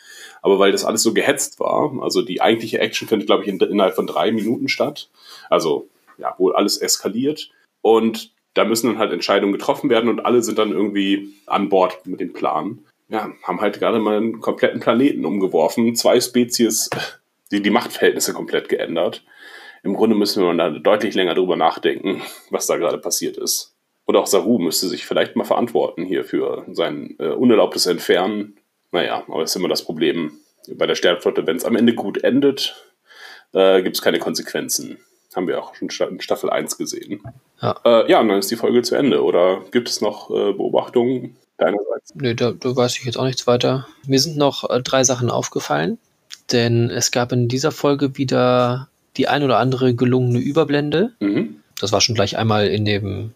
[0.43, 3.59] Aber weil das alles so gehetzt war, also die eigentliche Action findet, glaube ich, in,
[3.59, 5.09] innerhalb von drei Minuten statt.
[5.49, 7.49] Also, ja, wo alles eskaliert.
[7.82, 12.05] Und da müssen dann halt Entscheidungen getroffen werden und alle sind dann irgendwie an Bord
[12.05, 12.80] mit dem Plan.
[13.09, 16.89] Ja, haben halt gerade mal einen kompletten Planeten umgeworfen, zwei Spezies,
[17.51, 19.24] die, die Machtverhältnisse komplett geändert.
[19.84, 23.70] Im Grunde müssen wir da deutlich länger drüber nachdenken, was da gerade passiert ist.
[24.12, 28.57] Und auch Saru müsste sich vielleicht mal verantworten hier für sein äh, unerlaubtes Entfernen.
[28.91, 30.34] Naja, aber das ist immer das Problem
[30.68, 31.47] bei der Sternflotte.
[31.47, 32.76] Wenn es am Ende gut endet,
[33.53, 34.97] äh, gibt es keine Konsequenzen.
[35.34, 37.24] Haben wir auch schon in Staffel 1 gesehen.
[37.62, 37.80] Ja.
[37.86, 39.24] Äh, ja, und dann ist die Folge zu Ende.
[39.24, 42.14] Oder gibt es noch äh, Beobachtungen deinerseits?
[42.14, 43.88] Nö, da, da, weiß ich jetzt auch nichts weiter.
[44.05, 45.99] Mir sind noch äh, drei Sachen aufgefallen.
[46.51, 51.14] Denn es gab in dieser Folge wieder die ein oder andere gelungene Überblende.
[51.22, 51.62] Mhm.
[51.80, 53.34] Das war schon gleich einmal in dem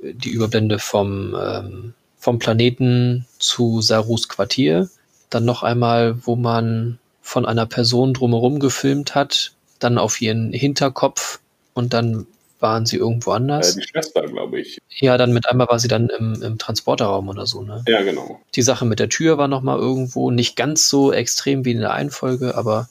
[0.00, 4.88] die Überblende vom, ähm, vom Planeten zu Sarus Quartier.
[5.30, 11.40] Dann noch einmal, wo man von einer Person drumherum gefilmt hat, dann auf ihren Hinterkopf
[11.74, 12.26] und dann
[12.60, 13.76] waren sie irgendwo anders.
[13.76, 14.78] Äh, die Schwester, glaube ich.
[14.90, 17.84] Ja, dann mit einmal war sie dann im, im Transporterraum oder so, ne?
[17.86, 18.40] Ja, genau.
[18.54, 21.92] Die Sache mit der Tür war nochmal irgendwo nicht ganz so extrem wie in der
[21.92, 22.88] Einfolge, aber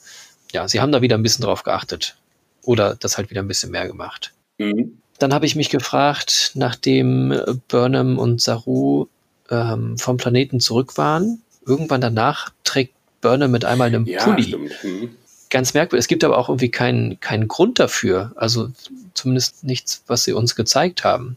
[0.52, 2.16] ja, sie haben da wieder ein bisschen drauf geachtet.
[2.62, 4.32] Oder das halt wieder ein bisschen mehr gemacht.
[4.58, 4.98] Mhm.
[5.18, 7.34] Dann habe ich mich gefragt, nachdem
[7.68, 9.06] Burnham und Saru
[9.50, 11.42] ähm, vom Planeten zurück waren.
[11.66, 14.56] Irgendwann danach trägt Burner mit einmal einem Ja, Pulli.
[14.80, 15.10] Hm.
[15.50, 16.04] Ganz merkwürdig.
[16.04, 18.32] Es gibt aber auch irgendwie keinen, keinen Grund dafür.
[18.36, 18.70] Also
[19.14, 21.36] zumindest nichts, was sie uns gezeigt haben.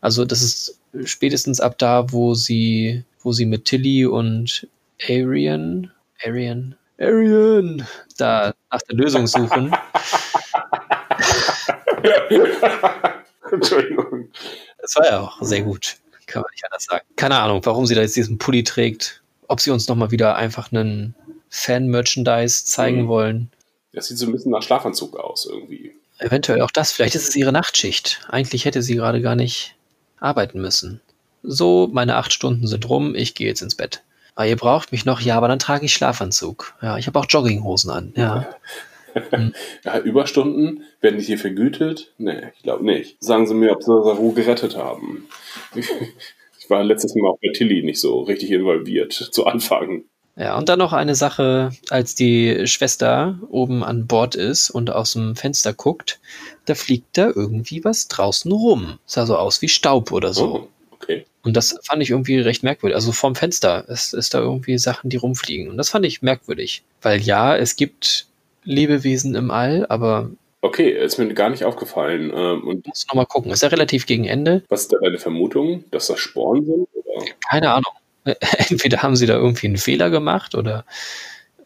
[0.00, 4.68] Also das ist spätestens ab da, wo sie, wo sie mit Tilly und
[5.02, 5.90] Arian,
[6.24, 9.74] Arian, Arian, da nach der Lösung suchen.
[13.50, 14.28] Entschuldigung.
[14.80, 15.96] Das war ja auch sehr gut.
[16.26, 17.04] Kann man nicht anders sagen.
[17.16, 19.22] Keine Ahnung, warum sie da jetzt diesen Pulli trägt.
[19.48, 21.14] Ob sie uns nochmal wieder einfach einen
[21.50, 23.08] Fan-Merchandise zeigen Mhm.
[23.08, 23.50] wollen.
[23.92, 25.92] Das sieht so ein bisschen nach Schlafanzug aus irgendwie.
[26.18, 26.92] Eventuell auch das.
[26.92, 28.20] Vielleicht ist es ihre Nachtschicht.
[28.28, 29.76] Eigentlich hätte sie gerade gar nicht
[30.18, 31.00] arbeiten müssen.
[31.42, 33.14] So, meine acht Stunden sind rum.
[33.14, 34.02] Ich gehe jetzt ins Bett.
[34.34, 35.20] Ah, ihr braucht mich noch?
[35.20, 36.74] Ja, aber dann trage ich Schlafanzug.
[36.82, 38.12] Ja, ich habe auch Jogginghosen an.
[38.16, 38.48] Ja.
[39.84, 42.12] Ja, Überstunden werden die hier vergütet?
[42.18, 43.16] Nee, ich glaube nicht.
[43.22, 45.28] Sagen Sie mir, ob Sie Saru gerettet haben.
[46.58, 50.02] Ich war letztes Mal auch bei Tilly nicht so richtig involviert zu Anfang.
[50.34, 55.12] Ja, und dann noch eine Sache, als die Schwester oben an Bord ist und aus
[55.12, 56.18] dem Fenster guckt,
[56.66, 58.98] da fliegt da irgendwie was draußen rum.
[59.06, 60.54] Sah so aus wie Staub oder so.
[60.54, 61.24] Oh, okay.
[61.42, 62.96] Und das fand ich irgendwie recht merkwürdig.
[62.96, 65.70] Also vorm Fenster ist, ist da irgendwie Sachen, die rumfliegen.
[65.70, 66.82] Und das fand ich merkwürdig.
[67.00, 68.26] Weil ja, es gibt
[68.66, 72.32] Lebewesen im All, aber Okay, ist mir gar nicht aufgefallen.
[72.34, 73.52] Ähm, Und muss noch mal gucken.
[73.52, 74.64] Ist ja relativ gegen Ende.
[74.68, 76.88] was ist da deine Vermutung, dass das Sporen sind?
[76.92, 77.24] Oder?
[77.48, 77.92] Keine Ahnung.
[78.24, 80.84] Entweder haben sie da irgendwie einen Fehler gemacht oder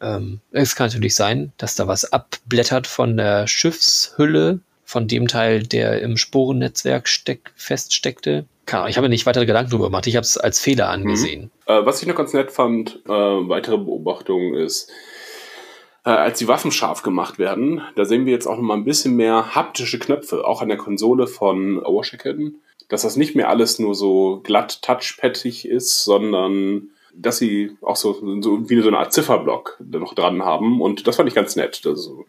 [0.01, 5.63] ähm, es kann natürlich sein, dass da was abblättert von der Schiffshülle, von dem Teil,
[5.63, 8.45] der im Sporennetzwerk steck, feststeckte.
[8.65, 10.05] Keine Ahnung, ich habe mir nicht weitere Gedanken darüber gemacht.
[10.05, 11.49] Ich habe es als Fehler angesehen.
[11.65, 14.91] Äh, was ich noch ganz nett fand, äh, weitere Beobachtung ist,
[16.03, 18.85] äh, als die Waffen scharf gemacht werden, da sehen wir jetzt auch noch mal ein
[18.85, 23.79] bisschen mehr haptische Knöpfe, auch an der Konsole von Washington, dass das nicht mehr alles
[23.79, 29.13] nur so glatt touchpadig ist, sondern dass sie auch so, so wie so eine Art
[29.13, 31.81] Zifferblock noch dran haben und das fand ich ganz nett.
[31.85, 32.25] Also,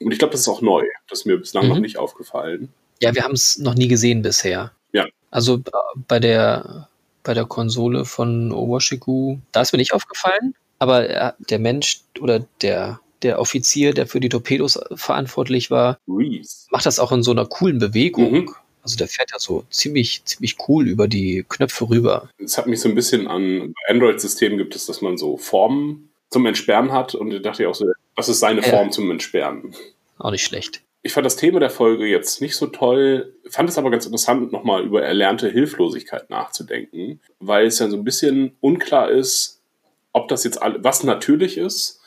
[0.00, 0.84] und ich glaube, das ist auch neu.
[1.08, 1.70] Das ist mir bislang Mhm.
[1.70, 2.68] noch nicht aufgefallen.
[3.00, 4.72] Ja, wir haben es noch nie gesehen bisher.
[4.92, 5.06] Ja.
[5.30, 5.70] Also äh,
[6.08, 6.88] bei der,
[7.24, 12.44] bei der Konsole von Owashiku, da ist mir nicht aufgefallen, aber äh, der Mensch oder
[12.60, 16.66] der, der Offizier, der für die Torpedos verantwortlich war, Reese.
[16.72, 18.32] macht das auch in so einer coolen Bewegung.
[18.32, 18.54] Mhm.
[18.82, 22.28] Also der fährt ja so ziemlich, ziemlich cool über die Knöpfe rüber.
[22.44, 26.46] es hat mich so ein bisschen an Android-Systemen gibt es, dass man so Formen zum
[26.46, 28.60] Entsperren hat und da dachte ich auch so, das ist seine.
[28.64, 29.76] Form zum Entsperren.
[30.18, 30.82] Auch nicht schlecht.
[31.04, 34.50] Ich fand das Thema der Folge jetzt nicht so toll, fand es aber ganz interessant,
[34.50, 39.61] nochmal über erlernte Hilflosigkeit nachzudenken, weil es ja so ein bisschen unklar ist,
[40.12, 42.00] ob das jetzt all, was natürlich ist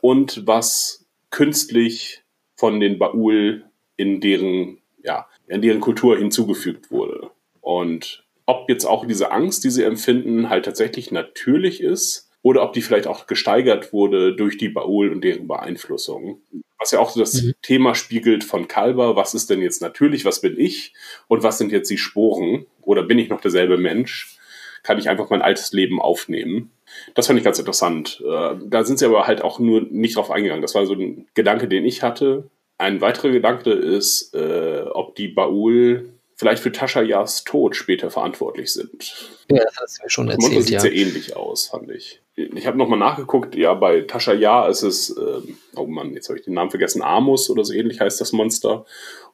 [0.00, 2.22] und was künstlich
[2.56, 3.64] von den Baul
[3.96, 7.30] in deren, ja, in deren Kultur hinzugefügt wurde.
[7.60, 12.72] Und ob jetzt auch diese Angst, die sie empfinden, halt tatsächlich natürlich ist oder ob
[12.72, 16.42] die vielleicht auch gesteigert wurde durch die Baul und deren Beeinflussung.
[16.78, 17.54] Was ja auch so das Mhm.
[17.62, 20.92] Thema spiegelt von Kalber, was ist denn jetzt natürlich, was bin ich
[21.28, 24.36] und was sind jetzt die Sporen oder bin ich noch derselbe Mensch?
[24.82, 26.72] Kann ich einfach mein altes Leben aufnehmen?
[27.14, 28.22] Das fand ich ganz interessant.
[28.26, 30.62] Äh, Da sind sie aber halt auch nur nicht drauf eingegangen.
[30.62, 32.50] Das war so ein Gedanke, den ich hatte.
[32.78, 38.72] Ein weiterer Gedanke ist, äh, ob die Baul vielleicht für Tascha Yas Tod später verantwortlich
[38.72, 39.30] sind.
[39.48, 40.80] Ja, das hast du mir schon Das erzählt, sieht ja.
[40.80, 42.20] sehr ähnlich aus, fand ich.
[42.34, 46.38] Ich habe nochmal nachgeguckt, ja, bei Tascha Ja ist es, ähm, oh Mann, jetzt habe
[46.38, 48.86] ich den Namen vergessen, Amos oder so ähnlich heißt das Monster.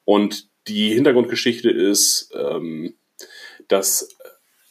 [0.05, 2.95] Und die Hintergrundgeschichte ist, ähm,
[3.69, 4.18] dass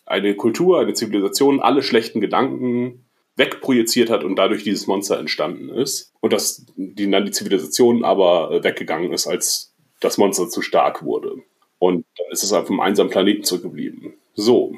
[0.07, 3.05] eine Kultur, eine Zivilisation alle schlechten Gedanken
[3.35, 6.11] wegprojiziert hat und dadurch dieses Monster entstanden ist.
[6.21, 11.03] Und dass die, dann die Zivilisation aber äh, weggegangen ist, als das Monster zu stark
[11.03, 11.35] wurde.
[11.77, 14.13] Und dann ist es auf einem einsamen Planeten zurückgeblieben.
[14.33, 14.73] So,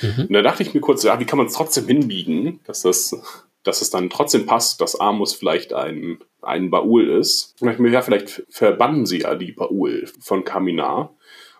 [0.00, 0.26] Mhm.
[0.28, 3.16] und da dachte ich mir kurz, ja, wie kann man es trotzdem hinbiegen, dass das,
[3.62, 7.54] dass es dann trotzdem passt, dass Amos vielleicht ein, ein Baul ist.
[7.60, 11.14] Und ich mir, ja, vielleicht verbannen sie ja die Baul von Kaminar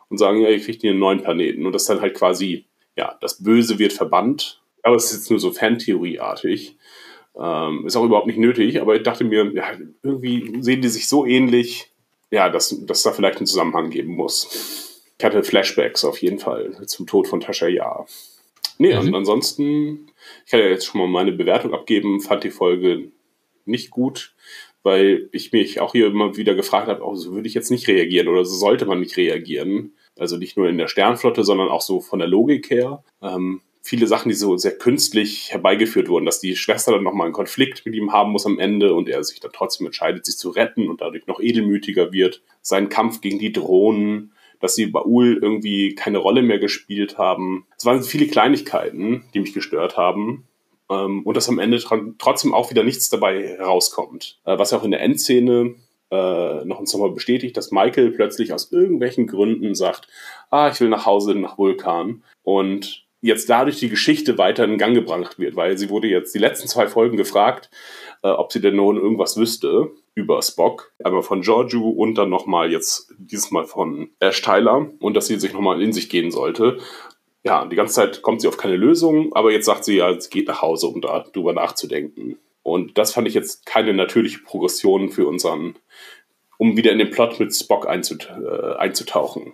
[0.09, 1.67] und sagen, ja, ihr kriegt hier einen neuen Planeten.
[1.67, 4.61] Und das dann halt quasi, ja, das Böse wird verbannt.
[4.83, 6.77] Aber es ist jetzt nur so Fantheorieartig.
[7.41, 9.73] Ähm, ist auch überhaupt nicht nötig, aber ich dachte mir, ja,
[10.03, 11.91] irgendwie sehen die sich so ähnlich,
[12.31, 15.03] ja, dass, dass es da vielleicht einen Zusammenhang geben muss.
[15.19, 18.05] Ich hatte Flashbacks auf jeden Fall zum Tod von Tascha Ja.
[18.79, 19.09] Nee, Mhm.
[19.09, 20.11] und ansonsten,
[20.45, 23.13] ich kann ja jetzt schon mal meine Bewertung abgeben, fand die Folge
[23.65, 24.35] nicht gut,
[24.83, 27.87] weil ich mich auch hier immer wieder gefragt habe, oh, so würde ich jetzt nicht
[27.89, 29.93] reagieren oder so sollte man nicht reagieren.
[30.19, 33.03] Also nicht nur in der Sternflotte, sondern auch so von der Logik her.
[33.23, 37.35] Ähm, viele Sachen, die so sehr künstlich herbeigeführt wurden, dass die Schwester dann nochmal einen
[37.35, 40.51] Konflikt mit ihm haben muss am Ende und er sich dann trotzdem entscheidet, sich zu
[40.51, 42.43] retten und dadurch noch edelmütiger wird.
[42.63, 47.67] Sein Kampf gegen die Drohnen, dass die Baul irgendwie keine Rolle mehr gespielt haben.
[47.77, 50.47] Es waren viele Kleinigkeiten, die mich gestört haben.
[50.89, 51.83] Ähm, und dass am Ende
[52.19, 54.39] trotzdem auch wieder nichts dabei herauskommt.
[54.45, 55.75] Äh, was auch in der Endszene
[56.13, 60.09] äh, noch uns nochmal bestätigt, dass Michael plötzlich aus irgendwelchen Gründen sagt,
[60.51, 62.23] ah, ich will nach Hause nach Vulkan.
[62.43, 66.39] Und jetzt dadurch die Geschichte weiter in Gang gebracht wird, weil sie wurde jetzt die
[66.39, 67.71] letzten zwei Folgen gefragt,
[68.23, 70.93] äh, ob sie denn nun irgendwas wüsste über Spock.
[71.03, 75.39] Einmal von Giorgio und dann nochmal jetzt dieses Mal von Ash Tyler und dass sie
[75.39, 76.79] sich nochmal in sich gehen sollte.
[77.45, 80.31] Ja, die ganze Zeit kommt sie auf keine Lösung, aber jetzt sagt sie ja, sie
[80.31, 82.39] geht nach Hause, um da drüber nachzudenken.
[82.63, 85.77] Und das fand ich jetzt keine natürliche Progression für unseren,
[86.59, 89.53] um wieder in den Plot mit Spock äh, einzutauchen,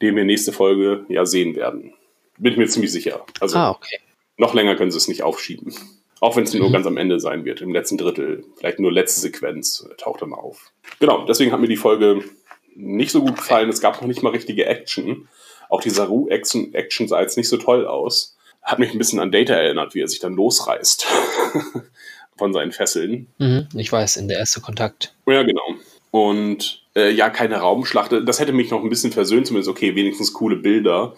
[0.00, 1.92] den wir nächste Folge ja sehen werden.
[2.38, 3.24] Bin ich mir ziemlich sicher.
[3.40, 3.98] Also ah, okay.
[4.38, 5.74] noch länger können sie es nicht aufschieben.
[6.20, 6.72] Auch wenn es nur mhm.
[6.72, 8.44] ganz am Ende sein wird, im letzten Drittel.
[8.56, 10.72] Vielleicht nur letzte Sequenz äh, taucht dann auf.
[11.00, 12.24] Genau, deswegen hat mir die Folge
[12.74, 13.68] nicht so gut gefallen.
[13.68, 15.28] Es gab noch nicht mal richtige Action.
[15.68, 18.36] Auch die Saru-Action Action sah jetzt nicht so toll aus.
[18.62, 21.06] Hat mich ein bisschen an Data erinnert, wie er sich dann losreißt.
[22.36, 23.26] von seinen Fesseln.
[23.38, 25.14] Mhm, ich weiß, in der erste Kontakt.
[25.26, 25.62] Ja, genau.
[26.10, 28.12] Und äh, ja, keine Raumschlacht.
[28.24, 31.14] Das hätte mich noch ein bisschen versöhnt, zumindest okay, wenigstens coole Bilder.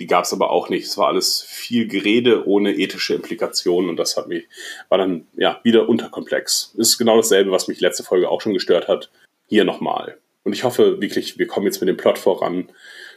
[0.00, 0.86] Die gab es aber auch nicht.
[0.86, 4.44] Es war alles viel Gerede ohne ethische Implikationen und das hat mich,
[4.88, 6.74] war dann ja wieder unterkomplex.
[6.76, 9.10] Ist genau dasselbe, was mich letzte Folge auch schon gestört hat.
[9.46, 10.18] Hier nochmal.
[10.42, 12.70] Und ich hoffe wirklich, wir kommen jetzt mit dem Plot voran.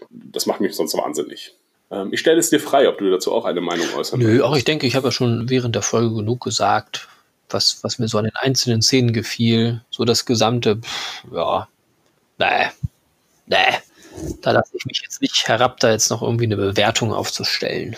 [0.09, 1.55] Das macht mich sonst wahnsinnig.
[1.89, 4.55] Ähm, ich stelle es dir frei, ob du dazu auch eine Meinung äußern Nö, auch
[4.55, 7.07] ich denke, ich habe ja schon während der Folge genug gesagt,
[7.49, 9.81] was, was mir so an den einzelnen Szenen gefiel.
[9.89, 11.67] So das gesamte, pff, ja,
[12.37, 12.67] nee,
[13.45, 13.77] nee.
[14.41, 17.95] Da lasse ich mich jetzt nicht herab, da jetzt noch irgendwie eine Bewertung aufzustellen.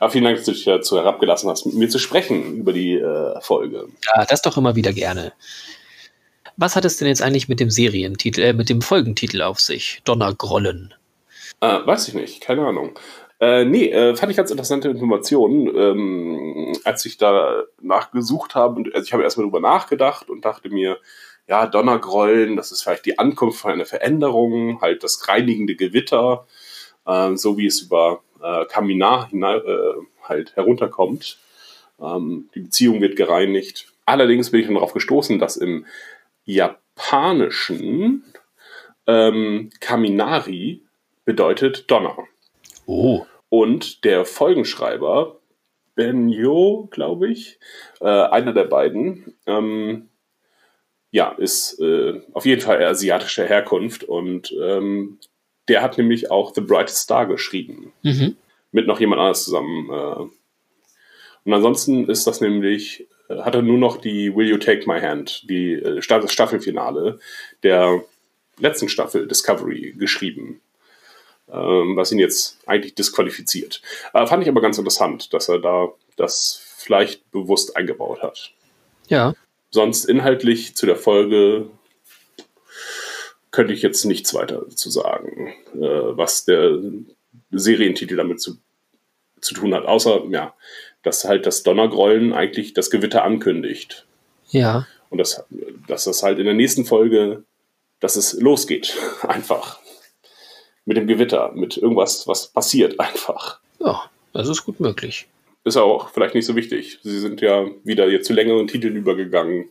[0.00, 2.94] Aber vielen Dank, dass du dich dazu herabgelassen hast, mit mir zu sprechen über die
[2.94, 3.88] äh, Folge.
[4.04, 5.32] Ja, das doch immer wieder gerne.
[6.56, 10.00] Was hat es denn jetzt eigentlich mit dem Serientitel, äh, mit dem Folgentitel auf sich?
[10.04, 10.94] Donnergrollen.
[11.60, 12.98] Äh, weiß ich nicht, keine Ahnung.
[13.38, 15.68] Äh, nee, äh, fand ich ganz interessante Informationen.
[15.76, 20.98] Ähm, als ich da nachgesucht habe, also ich habe erstmal drüber nachgedacht und dachte mir,
[21.48, 26.46] ja, Donnergrollen, das ist vielleicht die Ankunft von einer Veränderung, halt das reinigende Gewitter,
[27.06, 31.38] äh, so wie es über äh, Kaminar hinein, äh, halt herunterkommt.
[32.00, 33.92] Ähm, die Beziehung wird gereinigt.
[34.06, 35.86] Allerdings bin ich dann darauf gestoßen, dass im
[36.44, 38.24] Japanischen
[39.06, 40.82] ähm, Kaminari
[41.24, 42.16] bedeutet Donner.
[42.86, 43.26] Oh.
[43.48, 45.40] Und der Folgenschreiber,
[45.94, 47.58] Benjo, glaube ich,
[48.00, 50.08] äh, einer der beiden, ähm,
[51.10, 55.18] ja, ist äh, auf jeden Fall asiatischer Herkunft und ähm,
[55.68, 57.92] der hat nämlich auch The Brightest Star geschrieben.
[58.02, 58.36] Mhm.
[58.72, 59.88] Mit noch jemand anders zusammen.
[59.90, 60.28] Äh.
[61.44, 65.00] Und ansonsten ist das nämlich, äh, hat er nur noch die Will You Take My
[65.00, 67.18] Hand, die äh, Staffelfinale
[67.62, 68.02] der
[68.58, 70.60] letzten Staffel Discovery geschrieben
[71.46, 73.80] was ihn jetzt eigentlich disqualifiziert.
[74.12, 78.52] Äh, fand ich aber ganz interessant, dass er da das vielleicht bewusst eingebaut hat.
[79.08, 79.34] Ja.
[79.70, 81.68] Sonst inhaltlich zu der Folge
[83.50, 86.78] könnte ich jetzt nichts weiter zu sagen, äh, was der
[87.50, 88.58] Serientitel damit zu,
[89.40, 90.54] zu tun hat, außer ja,
[91.02, 94.06] dass halt das Donnergrollen eigentlich das Gewitter ankündigt.
[94.48, 94.86] Ja.
[95.08, 95.44] Und das,
[95.86, 97.44] dass das halt in der nächsten Folge,
[98.00, 99.78] dass es losgeht, einfach
[100.86, 103.60] mit dem Gewitter, mit irgendwas, was passiert einfach.
[103.78, 105.26] Ja, das ist gut möglich.
[105.64, 107.00] Ist auch vielleicht nicht so wichtig.
[107.02, 109.68] Sie sind ja wieder jetzt zu längeren Titeln übergegangen.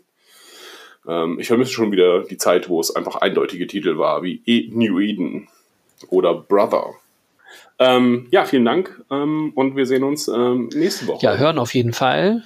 [1.08, 4.70] Ähm, ich vermisse schon wieder die Zeit, wo es einfach eindeutige Titel war, wie e
[4.72, 5.48] New Eden
[6.10, 6.94] oder Brother.
[7.80, 11.26] Ähm, ja, vielen Dank ähm, und wir sehen uns ähm, nächste Woche.
[11.26, 12.44] Ja, hören auf jeden Fall.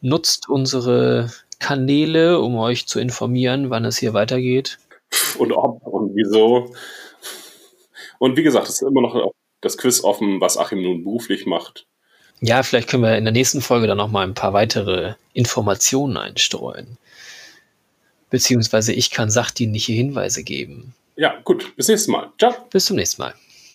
[0.00, 4.78] Nutzt unsere Kanäle, um euch zu informieren, wann es hier weitergeht.
[5.38, 6.72] Und ob und wieso.
[8.18, 11.86] Und wie gesagt, es ist immer noch das Quiz offen, was Achim nun beruflich macht.
[12.40, 16.16] Ja, vielleicht können wir in der nächsten Folge dann noch mal ein paar weitere Informationen
[16.16, 16.98] einstreuen.
[18.30, 20.94] Beziehungsweise ich kann sachdienliche Hinweise geben.
[21.16, 21.74] Ja, gut.
[21.76, 22.30] Bis nächstes Mal.
[22.38, 22.54] Ciao.
[22.70, 23.34] Bis zum nächsten Mal.